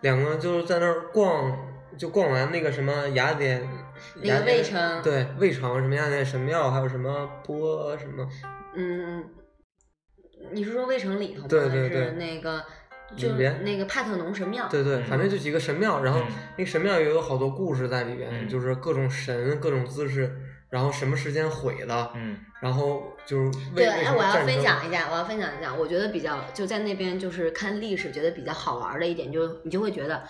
[0.00, 1.56] 两个就是在那儿逛，
[1.98, 3.68] 就逛完那个什么雅典，
[4.16, 8.26] 那个雅典卫城对卫城什么雅典神庙，还有什么波什么，
[8.74, 9.24] 嗯，
[10.52, 11.46] 你是说卫城里头吗？
[11.48, 12.64] 对对对还是那个
[13.16, 14.68] 就里边那个帕特农神庙。
[14.68, 20.34] 对对，嗯反正就几个神庙，然后嗯那个神庙也有好多故事在里边，嗯就是各种神、各种姿势，
[20.70, 30.22] 然后什么时间毁的，嗯然后就是对，为为哎，我要分享一下，我要分享一下，我觉得比较就在那边就是看历史，觉得比较好玩的一点，就是你就会觉得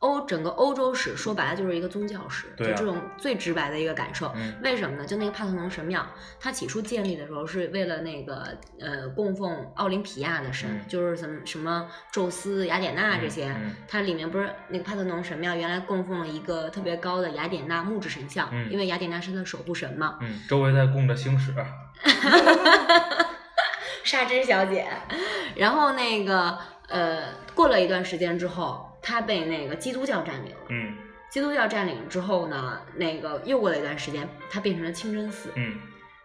[0.00, 4.32] 欧整个欧洲史说白了就是一个宗教史，就这种最直白的一个感受。
[4.34, 5.04] 嗯为什么呢？
[5.06, 6.06] 就那个帕特农神庙，
[6.40, 13.54] 它起初建立的时候是为了那个呃供奉奥林匹亚的神，嗯就是什么什么宙斯、雅典娜这些。
[13.86, 20.18] 它里面不是那个帕特农神庙原来供奉了一个特别高的雅典娜木质神像，嗯因为雅典娜是它的守护神嘛。
[20.22, 21.54] 嗯，周围在供着星矢
[24.02, 24.88] 沙织小姐，
[25.56, 26.56] 然后那个
[26.88, 27.22] 呃，
[27.54, 30.60] 过了一段时间之后，她被那个基督教占领了。
[30.68, 30.96] 嗯
[31.30, 35.50] 基督教占领之后呢，那个又过了一段时间，它变成了清真寺。
[35.54, 35.78] 嗯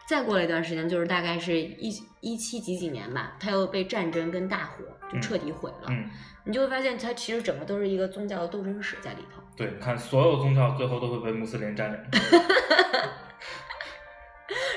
[0.07, 5.87] 再过了一段时间，就是大概是一一七几几年吧，它又被战争跟大火就彻底毁了。
[5.89, 6.09] 嗯，
[6.43, 9.41] 你就会发现，它其实整个都是一个宗教的斗争史在里头。
[9.57, 11.99] 对，看所有宗教最后都会被穆斯林占领。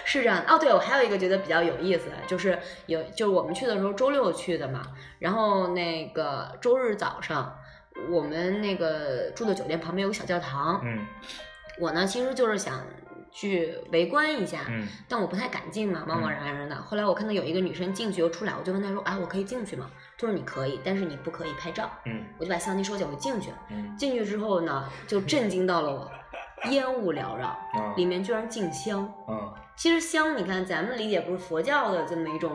[0.07, 4.83] 是这样的哦，对，我还有一个觉得比较有意思的，就是有就是我们去的时候周六去的嘛，
[5.19, 7.59] 然后那个周日早上，
[8.11, 11.07] 我们那个住的酒店旁边有个小教堂，嗯
[11.81, 12.81] 我呢其实就是想
[13.31, 16.75] 去围观一下，嗯但我不太敢进嘛，茫茫然然的。
[16.77, 21.91] 后来我看到有一个女生进去又出来，我就问她说：“啊，我可以进去吗？”她说：“你可以，但是你不可以拍照。
[22.07, 23.51] 嗯”我就把相机收起来，我进去。
[23.71, 26.11] 嗯进去之后呢，就震惊到了我，
[26.71, 29.13] 烟雾缭绕， 啊里面居然进香。
[29.29, 32.51] 嗯其实香，你看咱们理解不是佛教的这么一种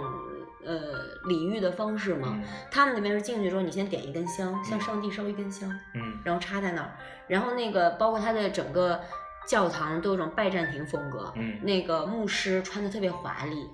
[0.65, 2.29] 呃礼遇的方式嘛？
[2.33, 6.97] 嗯他们那边是进去之后，你先点一根香，向上帝烧一根香，嗯然后插在那儿，
[7.27, 8.99] 然后那个包括它的整个
[9.47, 13.69] 教堂都有种拜占庭风格，嗯那个牧师穿的特别华丽，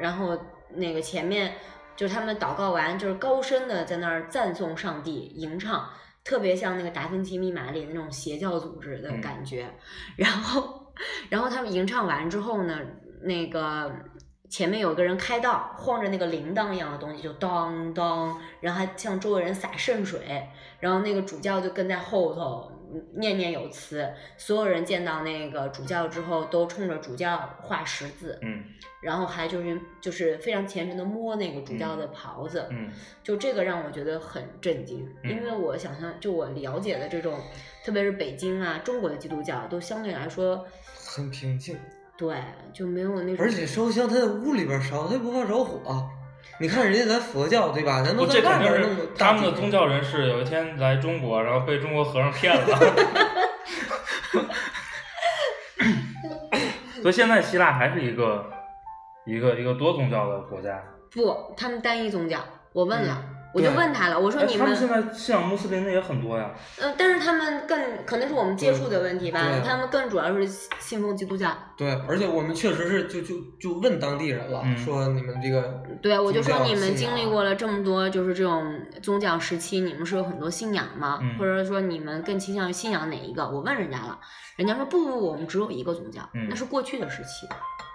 [0.00, 0.38] 然后
[0.74, 1.54] 那个前面
[1.96, 5.88] 就是他们祷告完，就是高声的在那儿赞颂上帝，吟唱，
[6.24, 9.68] 特别像那个达芬奇密码里那种邪教组织的感觉。
[10.16, 10.92] 然后，
[11.28, 12.78] 然后他们吟唱完之后呢，
[13.22, 13.92] 那个
[14.52, 20.46] 前面有个人开道，晃着那个铃铛一样的东西，就当当，然后还向周围人洒圣水，
[20.78, 28.62] 然后那个主教就跟在后头嗯念念有词，所有人见到那个主教之后，都冲着主教画十字，嗯
[29.00, 32.90] 然后还就是就是非常虔诚的摸那个主教的袍子，嗯。
[33.22, 37.40] 就这个让我觉得很震惊，嗯因为我想象就我了解的这种，
[37.82, 40.66] 特别是北京啊，中国的基督教都相对来说，
[41.16, 41.78] 很平静，
[42.16, 42.36] 对，
[42.72, 46.08] 就没有那种，而且烧香他在屋里边烧，他又不怕着火。
[46.60, 48.02] 你看人家咱佛教对吧？
[48.02, 52.78] 咱不，都在这肯定外边弄他们的宗教人士有一天来中国，然后被中国和尚骗了。
[57.02, 58.48] 所以现在希腊还是一个
[59.26, 60.80] 一个一个多宗教的国家。
[61.10, 62.38] 不，他们单一宗教，
[62.72, 66.50] 我问了，嗯我就问他了，我说哎你他们现在信仰穆斯林的也很多呀。
[66.80, 70.46] 嗯，但是他们更可能是我们接触的问题吧，他们更主要是
[70.78, 71.56] 信奉基督教。
[71.76, 81.18] 对，而且我们确实是就就就问当地人了，嗯说你们这个对，我就说你们经历过了这么多，就是这种宗教时期，你们是有很多信仰吗？
[81.22, 83.44] 嗯或者说你们更倾向于信仰哪一个？
[83.48, 84.18] 我问人家了，
[84.56, 87.46] 人家说不不不，我们只有一个宗教，嗯那是过去的时期，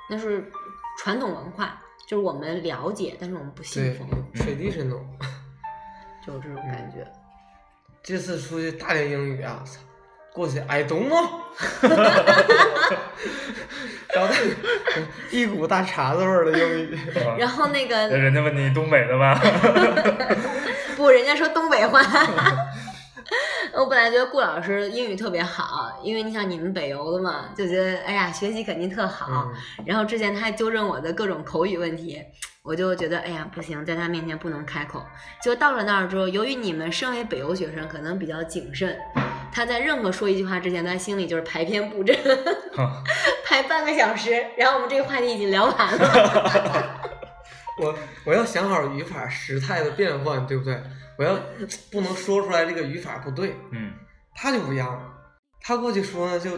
[0.10, 0.52] 那是
[1.00, 5.02] 传统文化，就是我们了解，但是我们不信对奉，traditional。
[6.28, 7.08] 就是这种嗯感觉。
[8.04, 9.80] 这次出去大练英语啊，操，
[10.34, 11.28] 过去 I don't know，
[14.14, 14.34] 然后
[15.32, 17.00] 一股大碴子味儿的英语。
[17.38, 19.40] 然后那个人家问你东北的吧？
[20.96, 22.02] 不，人家说东北话。
[23.74, 29.28] 我本来觉得顾老师英语特别好，因为你想你们北邮的嘛，就觉得哎呀学习肯定特好。
[29.30, 29.54] 嗯
[29.86, 32.22] 然后之前他还纠正我的各种口语问题，
[32.64, 35.04] 我就觉得哎呀不行，在他面前不能开口。
[35.42, 38.98] 就到了那儿之后，由于你们身为北邮学生，可能比较谨慎，
[39.52, 42.18] 他在任何说一句话之前，他心里就是排篇布阵，
[43.46, 47.02] 排半个小时，然后我们这个话题已经聊完了。
[47.80, 50.82] 我我要想好语法时态的变换，对不对？
[51.18, 51.38] 我要
[51.92, 53.92] 不能说出来这个语法不对，嗯，
[54.36, 55.14] 他就不一样，
[55.62, 56.52] 他过去说呢就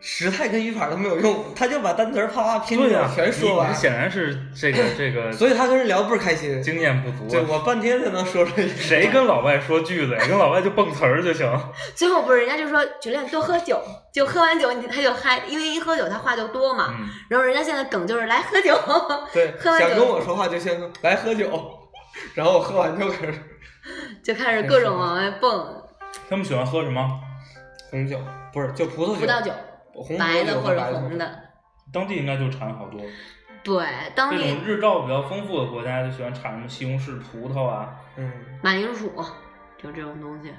[0.00, 6.62] 时态跟语法都没有用，他就把单词儿啪啪拼着对、全说完你你，显然是这个 这个所以他跟人聊倍儿开心。
[6.62, 7.46] 经验不足对啊。
[7.48, 10.26] 我半天才能说出来谁跟老外说句子呀？
[10.28, 11.50] 跟老外就蹦词儿就行。
[11.96, 13.82] 最后不是人家就说酒店多喝酒，
[14.12, 16.88] 就喝完酒你他就嗨，因为一喝酒他话就多嘛。
[16.90, 18.78] 嗯，然后人家现在梗就是来喝酒，
[19.32, 21.48] 对，喝完酒想跟我说话就先来喝酒，
[22.34, 23.32] 然后我喝完就开始
[24.22, 25.82] 就开始各种往外蹦，
[26.28, 27.20] 他们喜欢喝什么？
[27.90, 28.18] 红酒，
[28.52, 29.52] 不是就葡萄酒，葡萄酒，
[29.92, 31.40] 红白的或者红的。
[31.92, 33.00] 当地应该就产好多。
[33.62, 37.94] 对，当这地种日照比较丰富的国家就喜欢产什么西红柿、葡萄啊。
[38.16, 39.12] 嗯，马铃薯，
[39.78, 40.52] 就这种东西。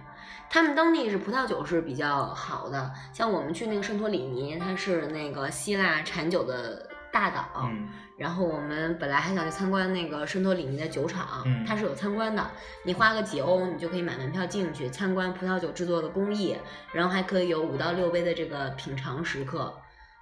[0.49, 7.47] 他们当地是葡萄酒是比较好的，像我们去那个圣托里尼，它是那个希腊产酒的大岛。
[7.63, 12.49] 嗯然后我们本来还想去参观那个圣托里尼的酒厂，嗯它是有参观的，
[12.83, 16.57] 你花个几欧，你就可以买门票进去参观葡萄酒制作的工艺，
[16.93, 19.73] 然后还可以有五到六杯的这个品尝时刻。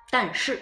[0.10, 0.60] 但是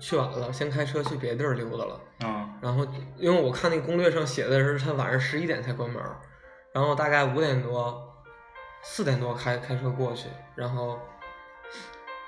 [0.00, 2.00] 去晚了，先开车去别地儿溜达了。
[2.26, 2.84] 啊然后
[3.16, 6.02] 因为我看那攻略上写的是他晚上十一点才关门，
[6.74, 8.02] 然后大概五点多、
[8.82, 10.98] 四点多开开车过去，然后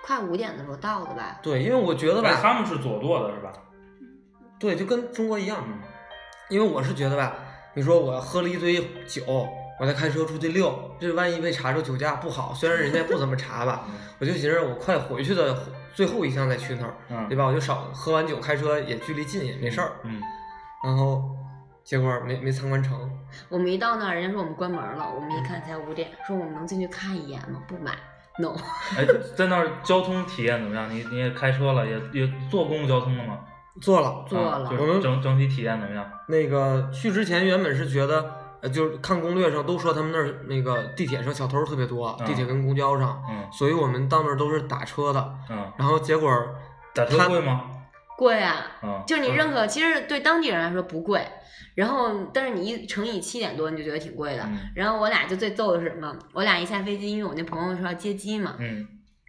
[0.03, 1.39] 快五点的时候到的吧？
[1.43, 3.53] 对，因为我觉得哎，吧，他们是左舵的是吧？
[4.59, 5.79] 对，就跟中国一样，嗯
[6.51, 7.35] 因为我是觉得吧，
[7.73, 8.75] 你说我喝了一堆
[9.07, 9.23] 酒，
[9.81, 12.53] 我再开车出去溜，这万一被查出酒驾不好。
[12.53, 13.87] 虽然人家不怎么查吧，
[14.21, 15.57] 我就寻思我快回去的
[15.95, 17.47] 最后一项再去那儿，嗯对吧？
[17.47, 19.93] 我就少喝完酒开车也距离近也没事儿。
[20.03, 20.21] 嗯，
[20.85, 21.23] 然后
[21.83, 23.11] 结果没没参观成，
[23.49, 27.63] 我们一到那儿，人家说我们关门了，我们一看才五点，说我们能进去看一眼吗？
[27.67, 27.93] 不买
[28.39, 28.55] ，no。
[28.97, 29.07] 哎，
[29.37, 30.89] 在那儿交通体验怎么样？
[30.91, 33.39] 你你也开车了，也也坐公共交通了吗？
[33.81, 34.25] 坐了。
[34.29, 36.05] 坐了我们整整体体验怎么样？
[36.29, 45.35] 那个去之前原本是觉得，呃，就是看攻略上都说他们那儿那个地铁上小偷特别多，嗯地铁跟公交上，嗯所以我们到那儿都是打车的。
[45.51, 46.31] 嗯，然后结果
[46.95, 47.63] 打车他贵吗？
[48.17, 51.27] 贵啊，嗯，就是你认可，其实对当地人来说不贵，
[51.75, 54.43] 然后但是你一乘以七点多，你就觉得挺贵的。
[54.45, 56.17] 嗯然后我俩就最逗的是什么？
[56.33, 58.87] 我俩一下飞机，因为我那朋友说要接机嘛，嗯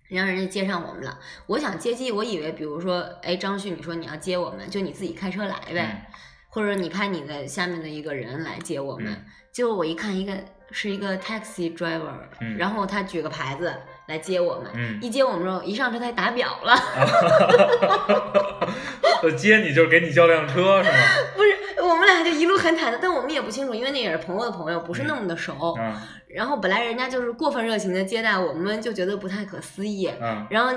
[0.10, 1.18] 让人家接上我们了。
[1.48, 6.08] 我想接机，我以为比如说，哎，张旭，你说你要接我们，就你自己开车来呗，
[6.50, 9.12] 或者你派你的下面的一个人来接我们。
[9.12, 10.34] 嗯结果我一看，一个
[10.72, 12.12] 是一个 taxi driver，、
[12.42, 13.72] 嗯然后他举个牌子
[14.08, 14.72] 来接我们。
[14.76, 16.74] 嗯，一接我们之后，一上车他打表了，
[19.24, 20.97] 呃接你就是给你叫辆车是吗？
[21.36, 25.76] 不是，我们俩就一路很忐忑，但我们也不清楚，因为那也是朋友的朋友，不是那么的熟。
[25.80, 25.93] 嗯
[26.34, 30.10] 然后本来人家就是过分热情的接待，我们就觉得不太可思议。
[30.20, 30.74] 嗯然后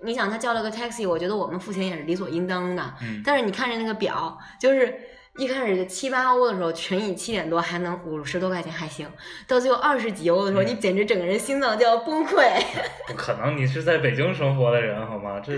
[0.00, 2.82] 你想，他叫了个 taxi，我觉得我们付钱也是理所应当的。
[3.02, 4.92] 嗯，但是你看着那个表，就是
[5.38, 9.08] 一开始七八欧的时候，乘以七点多还能五十多块钱还行，
[9.46, 12.44] 到最后二十几欧的时候，嗯你简直整个人心脏就要崩溃。
[13.06, 15.40] 不可能，你是在北京生活的人好吗？
[15.40, 15.52] 这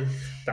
[0.46, 0.52] 打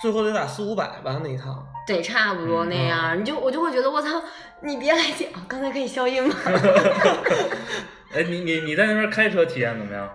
[0.00, 1.62] 最后得打四五百吧那一趟。
[1.86, 4.22] 得差不多那样，你就我就会觉得我操，
[4.62, 6.34] 你别来讲，刚才可以消音吗？
[8.14, 10.08] 哎，你你你在那边开车体验怎么样？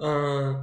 [0.00, 0.54] 嗯，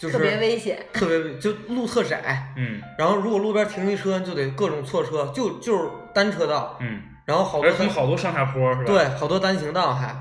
[0.00, 0.86] 就是特别危险。
[0.92, 8.84] 特别危就路特窄，嗯然后如果路边停一车就得各种错车，就就是单车道，嗯，然后好多而且好多上下坡是吧？
[8.86, 10.16] 对好多单行道还，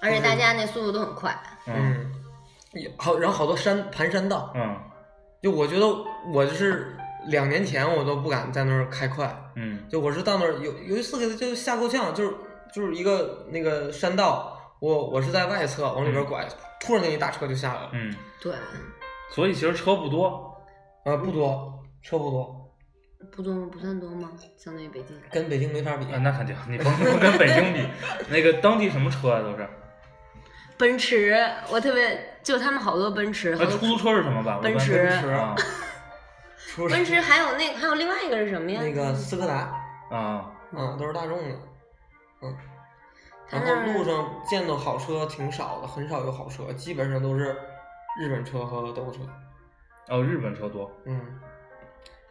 [0.00, 1.36] 而且大家那速度都很快。
[1.66, 4.76] 嗯嗯，也好，然后好多山盘山道，嗯
[5.42, 5.86] 就我觉得
[6.32, 12.34] 我就是两年前我都不敢在那儿开快，嗯就我是到那儿有有一次给他就吓够呛，就是
[12.72, 16.46] 就是一个那个山道，我我是在外侧往里边拐，
[16.80, 18.54] 突然给你大车就下来了，嗯，对，
[19.30, 20.52] 所以其实车不多。
[21.04, 22.68] 啊不多，车不多，
[23.30, 23.68] 不多吗？
[23.72, 24.28] 不算多吗？
[24.56, 25.16] 相当于北京。
[25.30, 26.04] 跟北京没法比。
[26.12, 27.88] 啊，那肯定，你甭说跟北京比，
[28.28, 29.68] 那个当地什么车啊都是。
[30.76, 31.34] 奔驰，
[31.70, 34.58] 我特别就他们好多奔驰，好哎，多出租车是什么吧？
[34.60, 35.54] 奔驰奔驰啊
[36.90, 38.80] 奔驰还有那还有另外一个是什么呀？
[38.82, 39.54] 那个斯柯达，
[40.10, 41.56] 啊，啊都是大众的，
[42.42, 42.56] 嗯，
[43.48, 47.56] 然后路上见到好车挺少的，很少有好车，基本上都是
[48.18, 49.20] 日本车和德国车。
[50.08, 50.90] 哦，日本车多。
[51.04, 51.20] 嗯，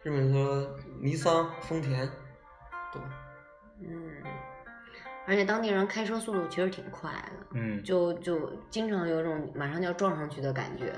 [0.02, 2.06] 日本车尼桑、丰田
[2.92, 3.02] 多。
[3.80, 4.22] 嗯，
[5.26, 10.94] 而且当地人开车速度其实挺快的，嗯，就就经常有种马上就要撞上去的感觉。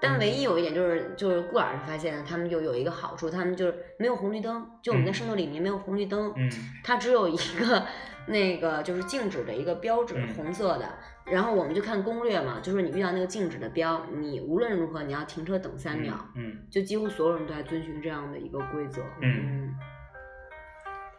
[0.00, 5.14] 但唯一有一点就是，就是顾老师发现他们就有一个好处，他们就是没有红绿灯，就我们在嗯。
[5.14, 6.50] 圣托里尼没有红绿灯，嗯。
[6.82, 7.86] 它只有一个
[8.26, 10.34] 那个就是静止的一个标志，嗯。
[10.34, 10.88] 红色的。
[11.26, 19.02] 然后我们就看攻略嘛，就是你遇到那个静止的标，你无论如何你要停车等三秒，嗯就几乎所有人都在遵循这样的一个规则。
[19.22, 19.74] 嗯。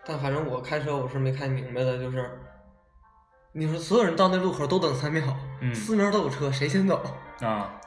[0.03, 2.29] 但反正我开车我是没开明白的，就是
[3.53, 5.23] 你说所有人到那路口都等三秒，
[5.61, 5.73] 嗯。
[5.73, 7.01] 四面都有车，谁先走？
[7.41, 7.79] 啊，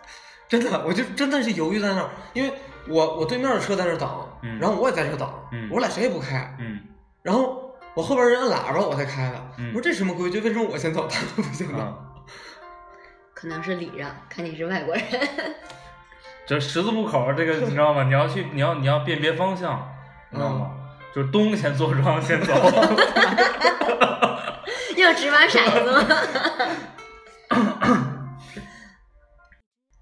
[0.48, 2.52] 真的，我就真的是犹豫在那儿，因为
[2.88, 4.08] 我我对面的车在那儿等，
[4.42, 6.80] 嗯然后我也在这儿等，嗯我俩谁也不开，嗯
[7.22, 10.40] 然后我后边人按喇叭我才开的，嗯我说这什么规矩？
[10.40, 11.78] 为什么我先走，他们不先走？
[11.78, 11.94] 啊，
[13.32, 15.04] 可能是礼让，看你是外国人。
[16.46, 18.04] 这十字路口这个你知道吗？
[18.04, 19.90] 你要去，你要你要辨别方向，
[20.30, 20.70] 你知道吗？
[21.14, 22.52] 就是东先坐庄先走。
[24.96, 26.06] 要掷把骰子吗？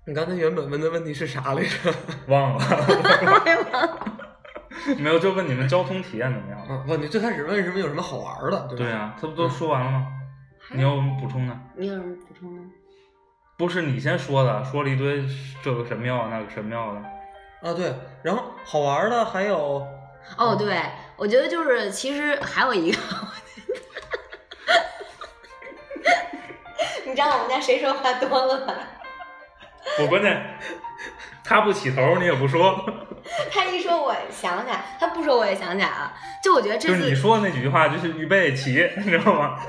[0.04, 1.94] 你刚才原本问的问题是啥来着？
[2.26, 4.04] 忘了，
[4.98, 6.58] 没有，就问你们交通体验怎么样？
[6.66, 8.76] 啊，不，你最开始问什么有什么好玩的，对吧？
[8.76, 10.08] 对呀、他不都说完了吗？
[10.70, 11.56] 你有什么补充的？
[11.76, 12.64] 你有什么补充吗？
[13.56, 15.24] 不是你先说的，说了一堆
[15.62, 17.00] 这个神庙那个神庙的。
[17.68, 17.94] 啊，对，
[18.24, 19.86] 然后好玩的还有，
[20.36, 20.82] 哦，对，
[21.16, 22.98] 我觉得就是其实还有一个，
[27.06, 28.74] 你知道我们家谁说话多了吧？
[30.00, 30.58] 我关键
[31.44, 32.84] 他不起头，你也不说，
[33.52, 36.12] 他一说我想起来，他不说我也想起来了。
[36.42, 39.58] 就我觉得这次就是你说的那几句话，就是预备起，你知道吗？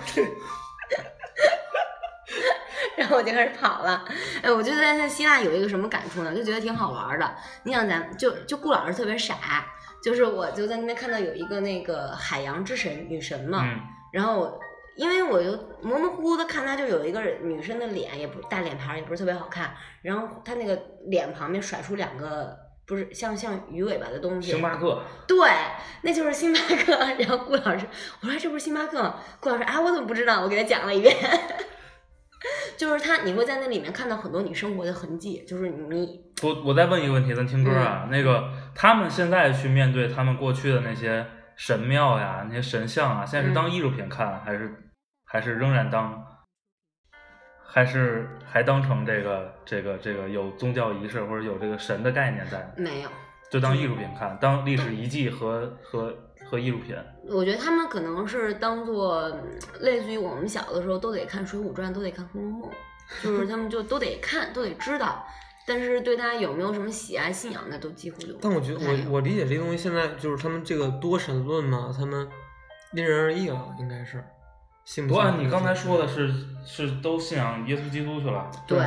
[2.96, 4.06] 然后我就开始跑了。
[4.44, 6.34] 哎，我就在那希腊有一个什么感触呢？
[6.34, 7.36] 就觉得挺好玩的。
[7.64, 9.66] 你想咱就就顾老师特别傻，
[10.04, 13.80] 就是我就在那边看到有一个那个海洋之神女神嘛，嗯
[14.12, 14.60] 然后我
[14.96, 25.50] 因为我就模模糊糊的看他就有一个女生的脸，也不大脸盘儿，也不是特别好看，然后他那个脸旁边甩出两个不是像像鱼尾巴的东西，星巴克，对，
[26.02, 26.94] 那就是星巴克。
[27.18, 27.86] 然后顾老师，
[28.22, 29.16] 我说这不是星巴克吗？
[29.40, 30.42] 顾老师啊，我怎么不知道？
[30.42, 31.16] 我给他讲了一遍。
[32.76, 41.26] 就是他，你会在那里面看到很多你生活的痕迹，就是你我我再问一个问题，咱听歌嗯啊，那个他们现在去面对他们过去的那些
[41.56, 44.90] 神庙呀、那些神像啊，现在是当艺术品看，还是
[45.26, 46.26] 还是仍然当，
[47.66, 53.10] 还是还当成这个这个这个有宗教仪式或者有这个神的概念在，没有。
[53.50, 56.16] 就当艺术品看，当历史遗迹和和
[56.50, 56.96] 和艺术品。
[57.30, 59.30] 我觉得他们可能是当做
[59.80, 62.72] 类似于我们小的时候都得看《水浒传》，都得看《红楼梦》，
[63.24, 65.24] 就是他们就都得看，都得知道。
[65.66, 72.28] 但是对他有没有什么喜爱信仰，那都几乎就但我觉得我我理解这东西现在就是他们这个多神论嘛，他们
[72.94, 74.24] 因人而异了，应该是。
[74.86, 76.30] 信不按你刚才说的是
[76.66, 78.86] 是都信仰耶稣基督去了，对对，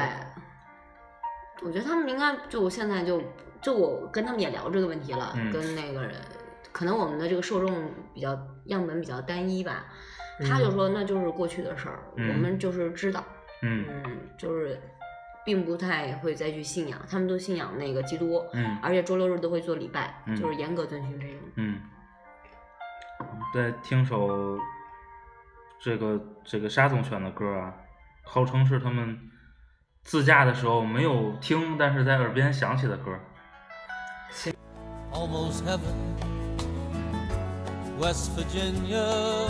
[1.63, 3.23] 我觉得他们应该就现在就
[3.63, 6.15] 就我跟他们也聊这个问题了，嗯跟那个人，
[6.71, 9.87] 可能我们的这个受众比较样本比较单一吧。
[10.47, 13.25] 他就嗯说那就是过去的事儿，嗯我们就是知道，
[13.63, 14.79] 嗯嗯，就是
[15.47, 21.39] 并不太会再去信仰，他们都信仰那个基督，嗯而且周六日都会做礼拜，嗯就是严格遵循这种。
[21.55, 21.81] 嗯，
[23.55, 24.59] 再听首
[25.81, 27.73] 这个这个沙总选的歌啊，
[28.25, 29.17] 号称是他们
[30.03, 33.17] 自驾的时候没有听，但是在耳边响起的歌。
[35.13, 35.95] almost heaven.
[37.99, 39.49] West Virginia,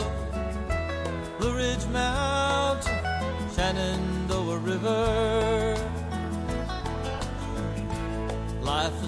[1.37, 3.03] Blue Ridge Mountain,
[3.51, 5.66] Shenandoah River.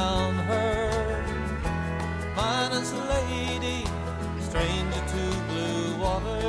[0.00, 0.90] gather round her,
[2.34, 3.84] finest lady,
[4.40, 6.40] stranger to blue water.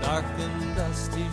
[0.00, 1.26] Dark and dusty,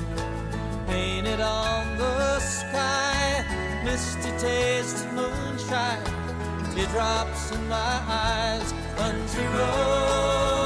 [0.88, 3.46] painted on the sky,
[3.84, 6.04] misty taste moonshine,
[6.74, 10.59] teardrops in my eyes, country roads,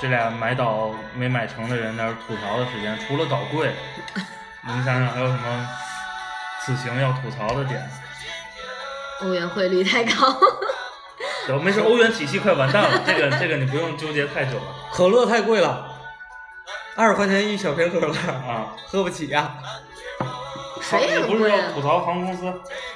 [0.00, 2.98] 这俩买岛没买成的人那儿吐槽的时间。
[3.06, 3.74] 除了岛贵，
[4.66, 5.68] 你们想想还有什么
[6.62, 7.88] 此行要吐槽的点？
[9.22, 10.12] 欧元汇率太高，
[11.48, 15.86] 有没事，欧元体系快完蛋了，这个 这个你不用纠结太久了可乐太贵了，
[16.96, 18.74] 二十块钱一小瓶可乐，啊。
[18.86, 19.54] 喝不起呀、
[20.80, 22.46] 谁也不是贵要吐槽航空公司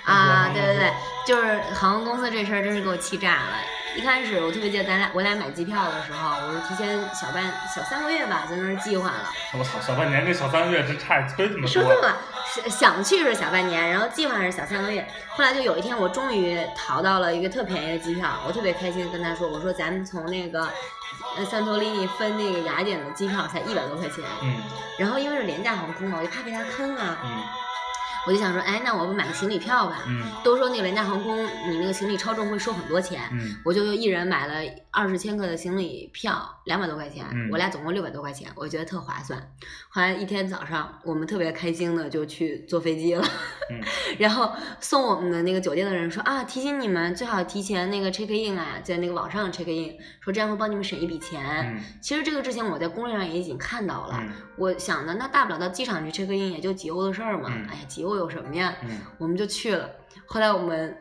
[0.05, 0.51] 啊！
[0.53, 0.93] 对对对，
[1.25, 3.59] 就是航空公司这事儿真是给我气炸了。
[3.97, 9.31] 一开始我特别记得咱俩我俩买机票的时候，我是提前小半小三个月吧，在那儿计划了。
[9.53, 11.67] 我操，小半年跟小三个月这差忒他妈多了。
[11.69, 12.17] 说错了，
[12.53, 15.07] 是想去是小半年，然后计划是小三个月。
[15.31, 20.69] 后来就有一天，我终于淘到了一个特便宜的机票，我特别开心，跟他说：“我说咱们从那个
[21.37, 24.25] 呃桑托里尼分那个雅典的机票才一百多块钱。
[24.43, 24.57] 嗯
[24.97, 27.43] 然后因为是廉价航空嘛，我就怕被他坑啊，嗯
[28.27, 30.03] 我就想说，哎，那我不买个行李票吧？
[30.09, 34.55] 嗯都说那个廉价航空，你那个行李超重会收很多钱，嗯我就一人买了
[34.91, 39.39] 二十千克的行李票，两百多块钱，嗯我俩总共六百多块钱，我觉得特划算。
[39.89, 43.25] 后来一天早上，我们特别开心的就去坐飞机了，
[43.70, 43.81] 嗯
[44.18, 51.43] 然后送我们的那个酒店的人说啊，提醒你们最好提前那个 check in 啊，在那个网上 check in，说这样会帮你们省一笔钱。
[51.77, 58.75] 嗯其实这个之前我在攻略上也已经看到了，嗯我想呢那大不了到机场去 check in 也就几欧的事儿嘛，嗯哎呀几欧有什么呀？
[58.83, 59.91] 嗯我们就去了。
[60.27, 60.97] 后来我们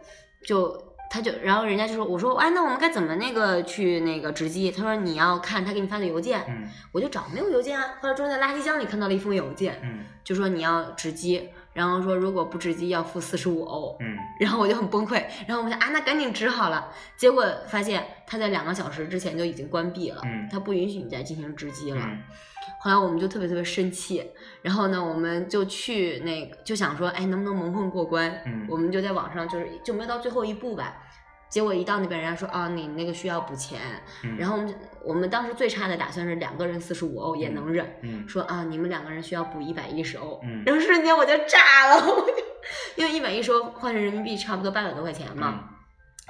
[0.46, 4.72] 就他就然后人家就说我说哎那我们该怎么那个去那个值机？
[4.72, 7.96] 他说你要看他给你发的邮件，嗯我就找没有邮件啊。
[8.02, 13.98] 后来终于在垃圾箱里看到了一封邮件，嗯就说你要值机，然后说如果不值机要付四十五欧。
[14.00, 16.92] 嗯然后我就很崩溃，然后我们想啊，那赶紧值好了。
[17.16, 22.02] 结果发现他在两个小时之前就已经关闭了，嗯他不允许你再进行值机了。
[22.02, 22.22] 嗯
[22.80, 24.22] 后来我们就特别特别生气，
[24.62, 28.42] 然后呢，我们就去那个就想说，哎，能不能蒙混过关？
[28.46, 30.98] 嗯我们就在网上就是就没有到最后一步吧。
[31.54, 33.80] 结果一到那边，人家说啊，你那个需要补钱。
[34.24, 40.42] 嗯然后我们我们当时最差的打算是两个人四十五欧也能忍，嗯说啊，你们两个人需要补一百一十欧。
[40.44, 42.34] 嗯 然后瞬间我就炸了，我就
[42.96, 45.60] 因为一百一十欧换成人民币差不多八百多块钱嘛。
[45.62, 45.70] 嗯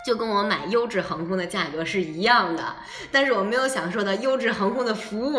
[0.05, 2.76] 就跟我买优质航空的价格是一样的，
[3.09, 5.36] 但是我没有享受到优质航空的服务。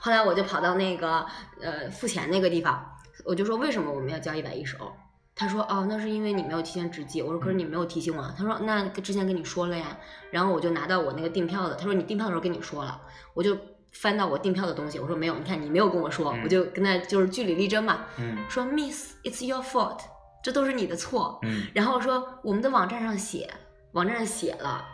[0.00, 1.24] 后来我就跑到那个
[1.62, 2.84] 呃付钱那个地方，
[3.24, 4.92] 我就说为什么我们要交一百一十欧？
[5.40, 7.22] 他说哦，那是因为你没有提前值机。
[7.22, 8.22] 我说可是你没有提醒我。
[8.36, 9.96] 他说那之前跟你说了呀。
[10.30, 13.00] 然后我就拿到我那个订票的，他说你订票的时候跟你说了，
[13.32, 13.56] 我就
[13.90, 20.00] 翻到我订票的东西，我说没有，你看你没有跟我说，嗯我就跟他就是据理力争嘛，嗯说 Miss，it's your fault，
[20.44, 21.40] 这都是你的错。
[21.42, 23.48] 嗯然后说我们的网站上写，
[23.92, 24.84] 网站上写了，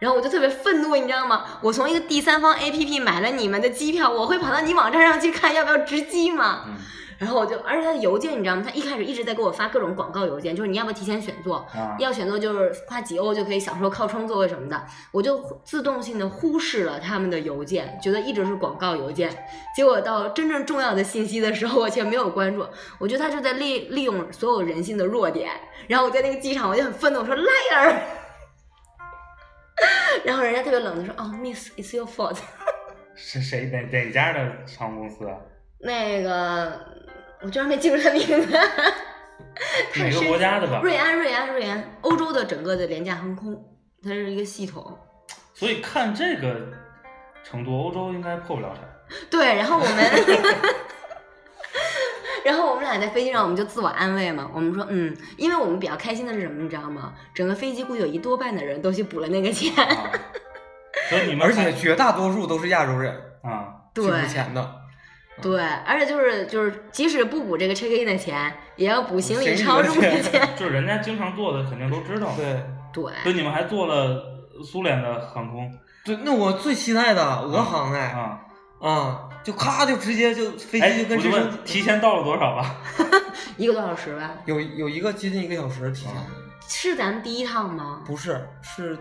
[0.00, 1.44] 然后我就特别愤怒，你知道吗？
[1.62, 6.64] 我从一个第三方 APP 买了你们的机票，我会跑到你网站上去看要不要值机吗？
[6.66, 6.74] 嗯
[7.22, 8.64] 然后我就，而且他的邮件你知道吗？
[8.66, 19.30] 他一开始一直在给我发各种广告邮件，就是你要不要提前选座，啊要选座就是花几欧就可以享受靠窗座位什么的，我就自动性的忽视了他们的邮件，觉得一直是广告邮件。
[19.76, 22.66] 结果到真正重要的信息的时候，我却没有关注。
[22.98, 25.52] 我觉得他就在利利用所有人性的弱点。
[25.86, 27.94] 然后我在那个机场，我就很愤怒，我说 liar。
[30.24, 32.38] 然后人家特别冷的说：“哦，Miss，it's your fault。
[33.14, 34.38] 是谁哪哪家的
[34.78, 35.36] 航空公司啊？”
[35.84, 36.78] 那个
[37.42, 38.58] 我居然没记住他名字。
[39.92, 40.80] 太哪个国家的吧？
[40.82, 43.62] 瑞安，瑞安，瑞安，欧洲的整个的廉价航空，
[44.02, 44.98] 它是一个系统。
[45.54, 46.68] 所以看这个
[47.44, 48.84] 程度，欧洲应该破不了产。
[49.30, 49.96] 对，然后我们，
[52.44, 57.12] 然后我们俩在飞机上，我们就自我安慰嘛，我们说，嗯，因为我们比较开心的是什么，你知道吗？
[57.34, 59.72] 整个飞机估计有一多半的人都去补了那个钱。
[59.84, 60.10] 啊，
[61.10, 64.81] 所以你们而且绝大多数都是亚洲人啊，去对付钱的，
[65.40, 70.48] 对，而且就是就是，即使不补这个 check in 的钱，也要补行李超重的钱。
[70.56, 72.32] 就是人家经常做的，肯定都知道。
[72.36, 72.62] 对
[72.92, 74.22] 对，所以你们还坐了
[74.62, 75.72] 苏联的航空
[76.04, 78.40] 对，那我最期待的俄航哎啊？
[78.80, 82.76] 啊，就咔就直接就飞哎机就，跟直升问，提前到了多少吧？
[83.56, 84.32] 一个多小时吧？
[84.44, 86.12] 有有一个接近一个小时提前，
[86.68, 88.02] 是咱们第一趟吗？
[88.04, 88.98] 不是是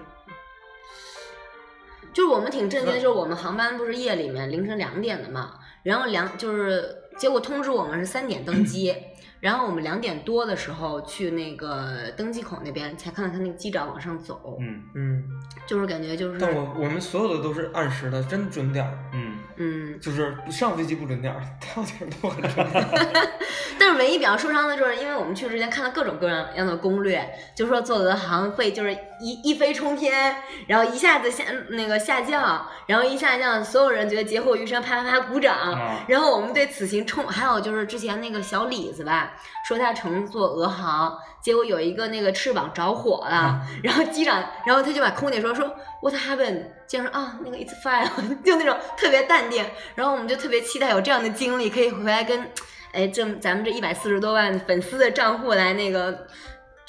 [2.14, 5.54] 就是我们挺震惊的，就是我们航班不是夜里面凌晨两点的嘛，
[5.84, 8.96] 然后两就是结果通知我们是三点登机，
[9.40, 15.24] 然后我们两点多的时候去那个登机口那边才看到他那个机长往上走，嗯嗯，
[15.68, 19.38] 就是感觉就是但我我们所有的都是按时的，真准点儿，嗯。
[19.58, 21.40] 嗯，就是上飞机不准点儿，
[21.76, 23.28] 到点儿都很准点儿。
[23.78, 30.36] 但是唯一比较受伤的就是，因为我们去之前看了各种各样样的攻略，就说坐俄航会就是一一飞冲天，
[30.67, 35.55] 然后一下子下那个下降，然后一下降，所有人觉得劫后余生，啪啪啪鼓掌。
[35.55, 39.34] 啊然后我们对此行冲，还有就是之前那个小李子吧，
[39.67, 46.65] 说他乘坐俄航，结果有一个那个翅膀着火了，然后机长，然后他就把空姐说说 What happened？
[46.88, 48.09] 机长说啊，那个 It's fine，
[48.43, 49.63] 就那种特别淡定。
[49.95, 52.49] 然后我们就特别期待有这样的经历，可以回来跟，
[52.91, 56.28] 哎，这咱们这一百四十多万粉丝的账户来那个。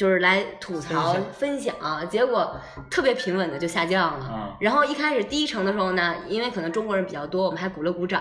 [0.02, 1.72] 就是来吐槽分享，
[2.10, 4.26] 结果特别平稳的就下降了。
[4.26, 8.20] 啊然后一开始第一程的时候呢，因为可能中国人比较多，我们还鼓了鼓掌。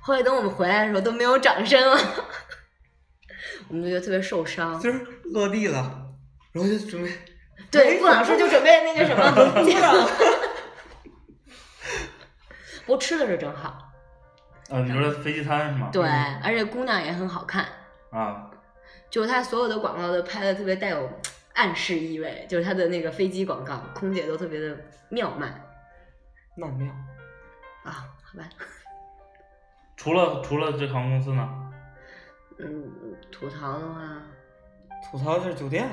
[0.00, 1.96] 后来等我们回来的时候都没有掌声了，
[3.70, 4.80] 我们就觉得特别受伤。
[4.80, 6.08] 就是落地了，
[6.50, 7.12] 然后就准备
[7.70, 9.30] 对，顾老师就准备那个什么，
[12.84, 13.78] 不过吃的是真好，
[14.70, 15.88] 呃，你说飞机餐是吗？
[15.92, 16.02] 对，
[16.42, 17.64] 而且姑娘也很好看，
[18.10, 18.50] 啊，
[19.12, 21.08] 就是它所有的广告都拍的特别带有
[21.52, 24.74] 暗示意味，就是他的那个飞机广告，空姐都特别的
[25.10, 25.52] 妙曼
[26.56, 26.90] 曼妙。
[27.84, 28.48] 啊，好吧，
[29.98, 31.46] 除了除了这航空公司呢？
[32.58, 32.90] 嗯，
[33.30, 34.22] 吐槽的话，
[35.10, 35.86] 吐槽就是酒店，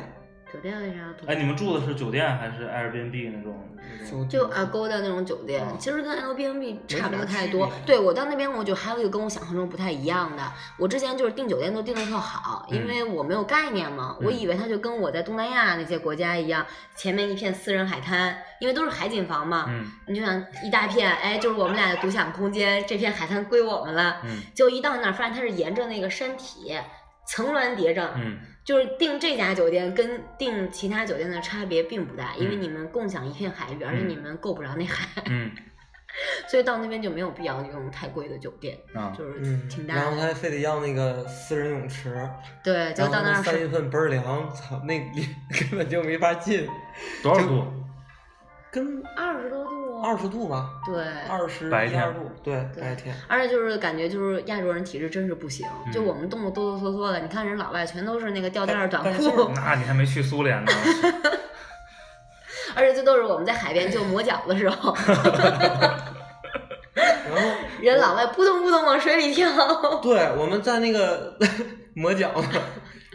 [0.51, 1.31] 酒店为啥要吐槽？
[1.31, 3.69] 哎，你们住的是酒店还是 Airbnb 那种？
[4.01, 7.71] 那种就 Agoda 那种酒店，啊其实跟 Airbnb 差不了太多。
[7.85, 10.43] 对我到那边，我就还有一个跟我想象中不太一样的。
[10.77, 24.21] 我之前就是订酒店都订的特好，因为我没有概念嘛，我以为它就跟我在东南亚那些国家一样，前面一片私人海滩，因为都是海景房嘛，嗯你就想一大片，哎，就是我们俩的独享空间，这片海滩归我们了。
[24.23, 26.75] 嗯就一到那儿，发现它是沿着那个山体
[27.27, 28.37] 层峦叠嶂，嗯
[28.69, 35.49] 就是订这家酒店跟订其他酒店的差别并不大，因为嗯你们共享一片海域，而且嗯你们够不着那海，嗯
[36.47, 40.27] 所以到那边就没有必要用太贵的酒店，啊，就是嗯，挺大的然后他。
[40.27, 42.29] 还非得要那个私人泳池，
[42.63, 45.27] 对，就然后到那儿是三月份倍儿凉，操，那里
[45.71, 46.67] 根本就没法进，
[47.23, 47.65] 多少度？
[48.71, 53.15] 跟二十多度，二十度吧，对，二十白天一二度，对，白天。
[53.27, 60.71] 而且就是感觉就是亚洲人体质真是不行，就嗯我们动不哆哆嗦嗦的，你看人老外全都是那个吊带儿短裤， 那你还没去苏联呢。
[62.75, 65.15] 而且这都是我们在海边就磨脚的时候，然
[67.35, 67.49] 后
[67.81, 69.49] 人老外扑通扑通往水里跳。
[70.01, 71.35] 对，我们在那个
[71.95, 72.61] 磨脚呢，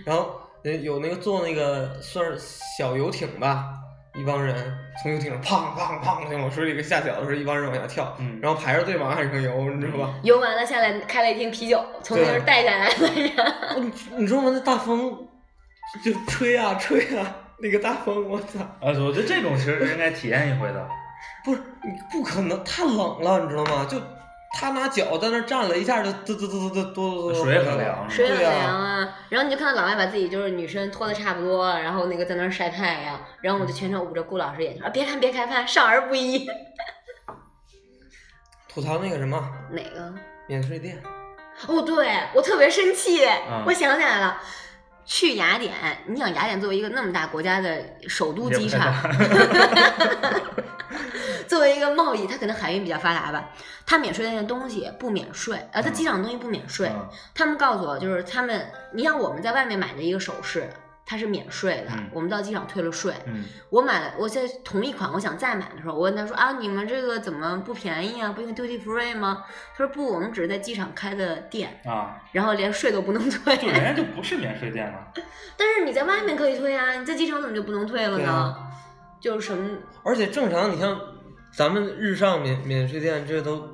[0.04, 2.36] 然后呃有那个坐那个算是
[2.76, 3.74] 小游艇吧，
[4.14, 4.54] 一帮人
[5.02, 10.14] 从游艇上砰砰砰的往水里给下脚的时候，一帮人往下跳，嗯然后排着队往岸上游，你知道吧？
[10.22, 13.08] 游完了下来开了一瓶啤酒，从那儿带下来的
[13.80, 14.50] 你你知道吗？
[14.52, 15.10] 那大风
[16.04, 18.60] 就吹啊吹啊，那个大风，我操！
[18.60, 20.88] 啊，我觉得这种其实应该体验一回的。
[21.44, 23.86] 不是你不可能，太冷了，你知道吗？
[23.88, 23.98] 就
[24.56, 36.46] 他拿脚在那站了一下，就嘚嘚嘚嘚嘚嘚嘚，水很凉，水很凉啊，然后你就看到老外把自己就是女生脱的差不多，然后那个在那儿晒太阳，然后我就全程捂着顾老师眼睛，啊别看别看，看少儿不宜。
[38.72, 40.14] 吐槽那个什么哪个？
[40.46, 41.02] 免税店，
[41.66, 44.40] 哦，对我特别生气，嗯我想起来了。
[45.06, 45.70] 去雅典，
[46.06, 47.78] 你想雅典作为一个那么大国家的
[48.08, 48.80] 首都机场，
[51.46, 53.50] 作为一个贸易，它可能海运比较发达吧，
[53.86, 56.88] 它免税店的东西不免税，呃，它机场的东西不免税。
[56.94, 60.68] 嗯他们告诉我，就是他们，你像我们在外面买的一个首饰，
[61.06, 63.12] 它是免税的，嗯我们到机场退了税。
[63.26, 68.32] 嗯我买了，我现在同一款，我想再买的时候，我问他说啊，你们这个怎么不便宜啊？
[68.32, 69.44] 不应该 duty free 吗？
[69.76, 73.56] 他说不，我们只是在机场开的店，啊，然后连税都不能退。
[73.56, 75.12] 就人家就不是免税店了。
[75.56, 78.30] 但是你在外面可以退啊，你在机场怎么就不能退了呢？
[78.30, 78.70] 啊
[79.20, 81.00] 就是什么而且正常，你像
[81.56, 83.68] 咱们日上免免税店，这都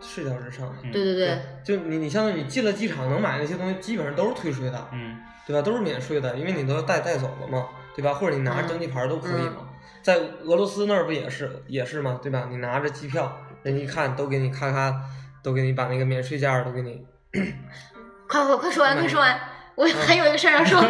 [0.00, 5.60] 是叫日上对对对，就你你相当于你进了机场能买那些东西，基本上都是退税的，嗯对吧？
[5.60, 7.66] 都是免税的，因为你都要带带走了嘛，
[7.96, 8.14] 对吧？
[8.14, 9.68] 或者你拿着嗯登记牌都可以嘛。
[10.02, 12.46] 在俄罗斯那儿不也是也是嘛，对吧？
[12.50, 14.94] 你拿着机票，人一看都给你咔咔，
[15.42, 17.04] 都给你把那个免税价都给你。
[18.28, 19.38] 快快快说完，快说完，
[19.74, 20.80] 我嗯还有一个事儿要说。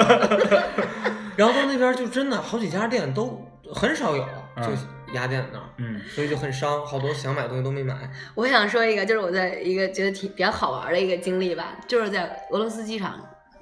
[1.37, 3.43] 然后到那边就真的好几家店都
[3.73, 4.23] 很少有，
[4.57, 4.77] 就嗯
[5.15, 7.97] 雅典那儿，嗯所以就很伤，好多想买的东西都没买。
[8.35, 13.19] 我想说一个，就是我在一个觉得挺比较好玩的一个经历吧，就是在俄罗斯机场，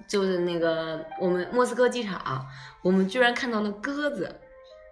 [0.09, 2.47] 就是那个我们莫斯科机场，
[2.83, 4.35] 我们居然看到了鸽子，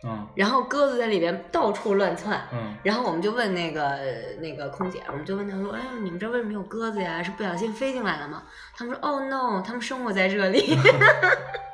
[0.04, 2.40] 嗯然后鸽子在里边到处乱窜。
[2.52, 3.98] 嗯然后我们就问那个
[4.40, 7.22] 那个空姐，我们就问她说：“哎呦，你们这儿为什么有鸽子呀？
[7.22, 8.42] 是不小心飞进来的吗？”
[8.76, 10.76] 他们说：“哦、no，他们生活在这里。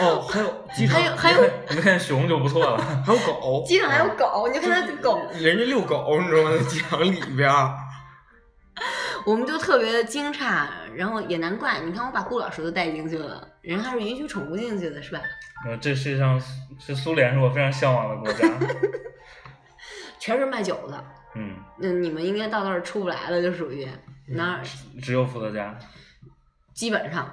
[0.00, 2.76] 哦， 还有机场还有还有你看见熊就不错了。
[3.04, 6.50] 还有狗， 机场还有狗，你就看它的狗，人家遛狗，你知道吗？
[6.56, 7.74] 在机场里边儿，
[9.24, 15.20] 我们就特别的惊诧，然后也难怪，你看我把顾老师都带进去了，人还是允许宠物进去的，是吧？
[15.66, 16.40] 呃，这世界上
[16.78, 18.48] 是苏联是我非常向往的国家。
[20.18, 21.04] 全是卖酒的，
[21.36, 23.86] 嗯，那你们应该到那儿出不来了，就属于
[24.26, 24.60] 那儿
[25.02, 25.78] 只有伏特加。
[26.72, 27.30] 基本上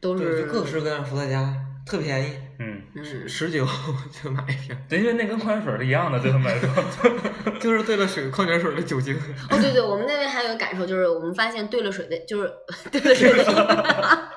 [0.00, 1.52] 都，是就各式各样伏特加，
[1.86, 3.64] 特便宜，嗯，十，十九
[4.10, 6.68] 就买一瓶，对，因为那跟矿泉水是一样的，对他们来说。
[7.60, 9.16] 就是兑了水矿泉水的酒精。
[9.48, 12.52] 哦对对，我们那边还有个感受就是，我们发现兑了水的，就是
[12.90, 14.28] 兑了水的，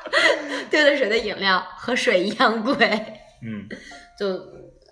[0.69, 2.75] 兑了水的饮料和水一样贵，
[3.43, 3.67] 嗯
[4.17, 4.39] 就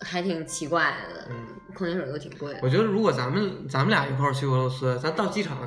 [0.01, 2.55] 还挺奇怪的，嗯矿泉水都挺贵。
[2.63, 5.57] 我觉得如果咱们咱们俩一块儿去俄罗斯，咱到机场，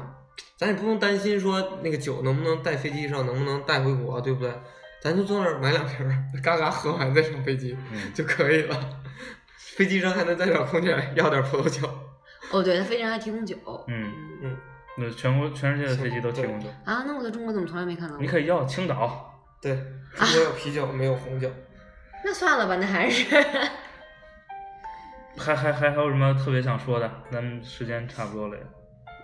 [0.58, 4.52] 咱也不用担心说那个酒能不能带飞机上，能不能带回国，对不对？
[5.00, 8.76] 咱就坐那儿买两瓶儿，嘎嘎喝完再上飞机嗯 就可以了。
[9.56, 11.88] 飞机上还能再找空姐要点葡萄酒。
[12.50, 13.56] 哦，对，他飞机上还提供酒。
[13.88, 14.56] 嗯，嗯，
[14.98, 18.22] 那全国全世界的飞机都提供酒，啊，那我在中国怎么从来没看到过？
[18.22, 19.26] 你可以要青岛。
[19.62, 19.74] 对，
[20.14, 21.50] 中国有啤酒，没有红酒。
[22.24, 23.24] 那算了吧，那还是。
[25.38, 27.10] 还还还还有什么特别想说的？
[27.30, 28.62] 咱们时间差不多了呀。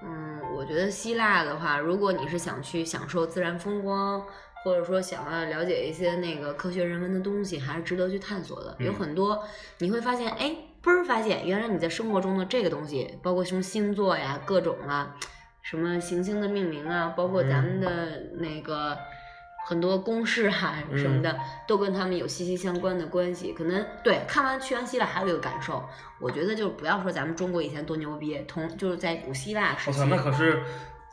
[0.03, 4.25] 嗯，我觉得希腊的话，如果你是想去享受自然风光，
[4.67, 8.75] 或者说想要了解一些那个科学人文的东西，还是值得去探索的。
[8.81, 9.45] 有嗯很多
[9.79, 15.15] 你会发现，哎，嘣儿发现原来你在生活中的这个东西，包括什么星座呀、各种啊，
[15.63, 18.99] 什么行星的命名啊，包括咱们的那个。
[19.69, 21.37] 很多公式啊什么的，
[21.67, 23.53] 都跟他们有息息相关的关系。
[23.53, 25.85] 可能对看完去完希腊还有一个感受，
[26.21, 30.63] 我觉得就是不要说咱们中国以前多牛逼，同就是在古希腊时期，我操，那可是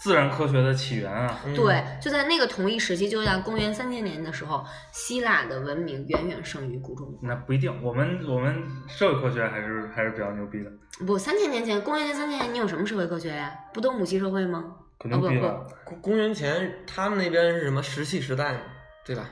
[0.04, 1.40] 自然科学的起源啊！
[1.46, 7.18] 嗯对，就在那个同一时期，就像公元三千年的时候，希腊的文明远远胜于古中国。
[7.22, 10.70] 那不一定，我们我们社会科学还是还是比较牛逼的，
[11.06, 13.58] 不，三千年前，公元前三千年，你有什么社会科学呀？
[13.72, 14.76] 不都母系社会吗？
[14.98, 15.66] 不不牛逼了。
[15.86, 18.60] 公公元前他们那边是什么石器时代嘛，
[19.06, 19.30] 对吧？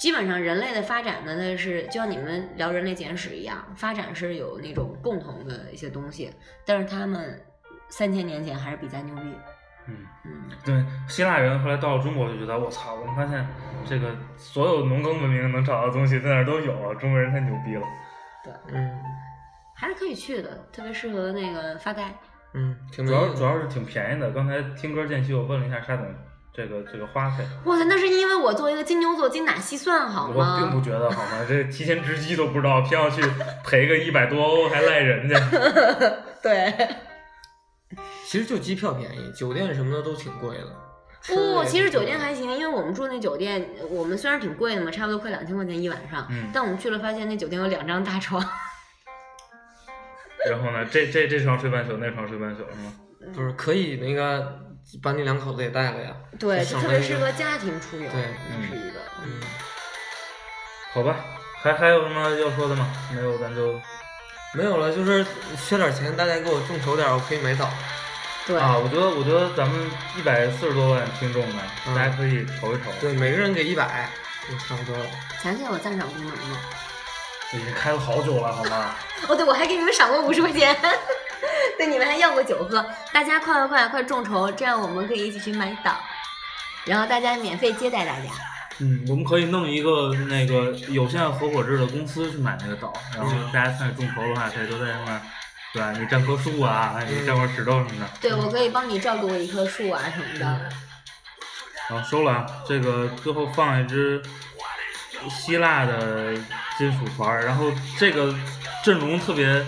[0.00, 6.30] 基本上人类的发展呢，那是就像你们聊人类简史一样，发展是有那种共同的一些东西，
[6.64, 7.38] 但是他们
[7.90, 9.22] 三千年前还是比咱牛逼。
[9.86, 13.46] 嗯，嗯，对，希腊人后来到了中国就觉得，我操，我们发现
[13.86, 17.82] 这个所有农耕文明能找到的东西在那儿都有，中国人太牛逼了。
[18.42, 18.90] 对嗯
[19.76, 22.14] 还是可以去的，特别适合那个发呆。
[22.54, 24.30] 嗯，挺主要主要是挺便宜的。
[24.30, 26.06] 刚才听歌间隙，我问了一下沙总
[26.52, 30.54] 这个这个花费，哇塞，那是因为我作为一个金牛座精打细算，好吗？
[30.54, 31.44] 我并不觉得好吗？
[31.48, 33.20] 这提前值机都不知道，偏要去
[33.64, 35.36] 赔个一百多欧，还赖人家。
[36.40, 36.72] 对。
[38.26, 40.66] 其实就机票便宜，酒店什么的都挺贵的。
[41.26, 48.42] 不，也其实酒店还行，因为我们住那酒店，我们虽然挺贵的嘛，差不多快两千块钱一晚上，嗯但我们去了发现那酒店有两张大床，
[50.50, 52.92] 然后呢，这这这床睡半宿，那床睡半宿是吗？
[53.34, 54.60] 不是可以那个
[55.02, 56.14] 把你两口子也带了呀？
[56.38, 59.00] 对，特别适合家庭出游，对那是一个。
[59.24, 59.40] 嗯，
[60.92, 61.16] 好吧，
[61.62, 62.86] 还还有什么要说的吗？
[63.14, 63.80] 没有，咱就
[64.54, 65.26] 没有了，就是
[65.68, 67.68] 缺点钱，大家给我众筹点，我可以买岛。
[68.46, 72.92] 对，啊，我觉得我觉得咱们一百四十多万听众呢，嗯大家可以投一投。
[73.00, 74.08] 对，每个人给一百，
[74.48, 75.06] 就差不多了。
[75.42, 76.58] 咱现在有赞赏功能呢。
[77.52, 78.94] 已经开了好久了，好吗？
[79.28, 80.76] 哦，对，我还给你们赏过五十块钱，
[81.78, 82.84] 对，你们还要过酒喝。
[83.12, 85.96] 大家快快快快众筹，这样我们可以一起去买岛，
[86.84, 88.28] 然后大家免费接待大家。
[88.80, 95.20] 嗯，我们可以弄一个那个有限合伙制的公司去买那个岛，然后嗯大家参与众筹的话，可以都在上面，
[95.72, 95.92] 对吧？
[95.92, 98.10] 你占棵树啊，你占块石头什么的。
[98.20, 100.70] 对，我可以帮你照顾一棵树啊什么的。
[101.88, 104.20] 然后收了啊，这个最后放一只
[105.30, 106.34] 希腊的
[106.76, 108.34] 金属团儿，然后这个
[108.82, 109.64] 阵容特别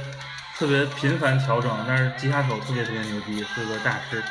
[0.58, 4.22] 特别频繁调整，但是吉他手特别特别牛逼，是个大师。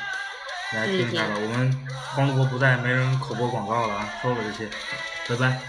[0.74, 4.70] 大家听一下吧，我们黄主播不在，没人口播广告了啊，收了这些，
[5.30, 5.62] 拜拜。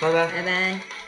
[0.00, 0.26] 拜拜。
[0.28, 1.03] 拜拜。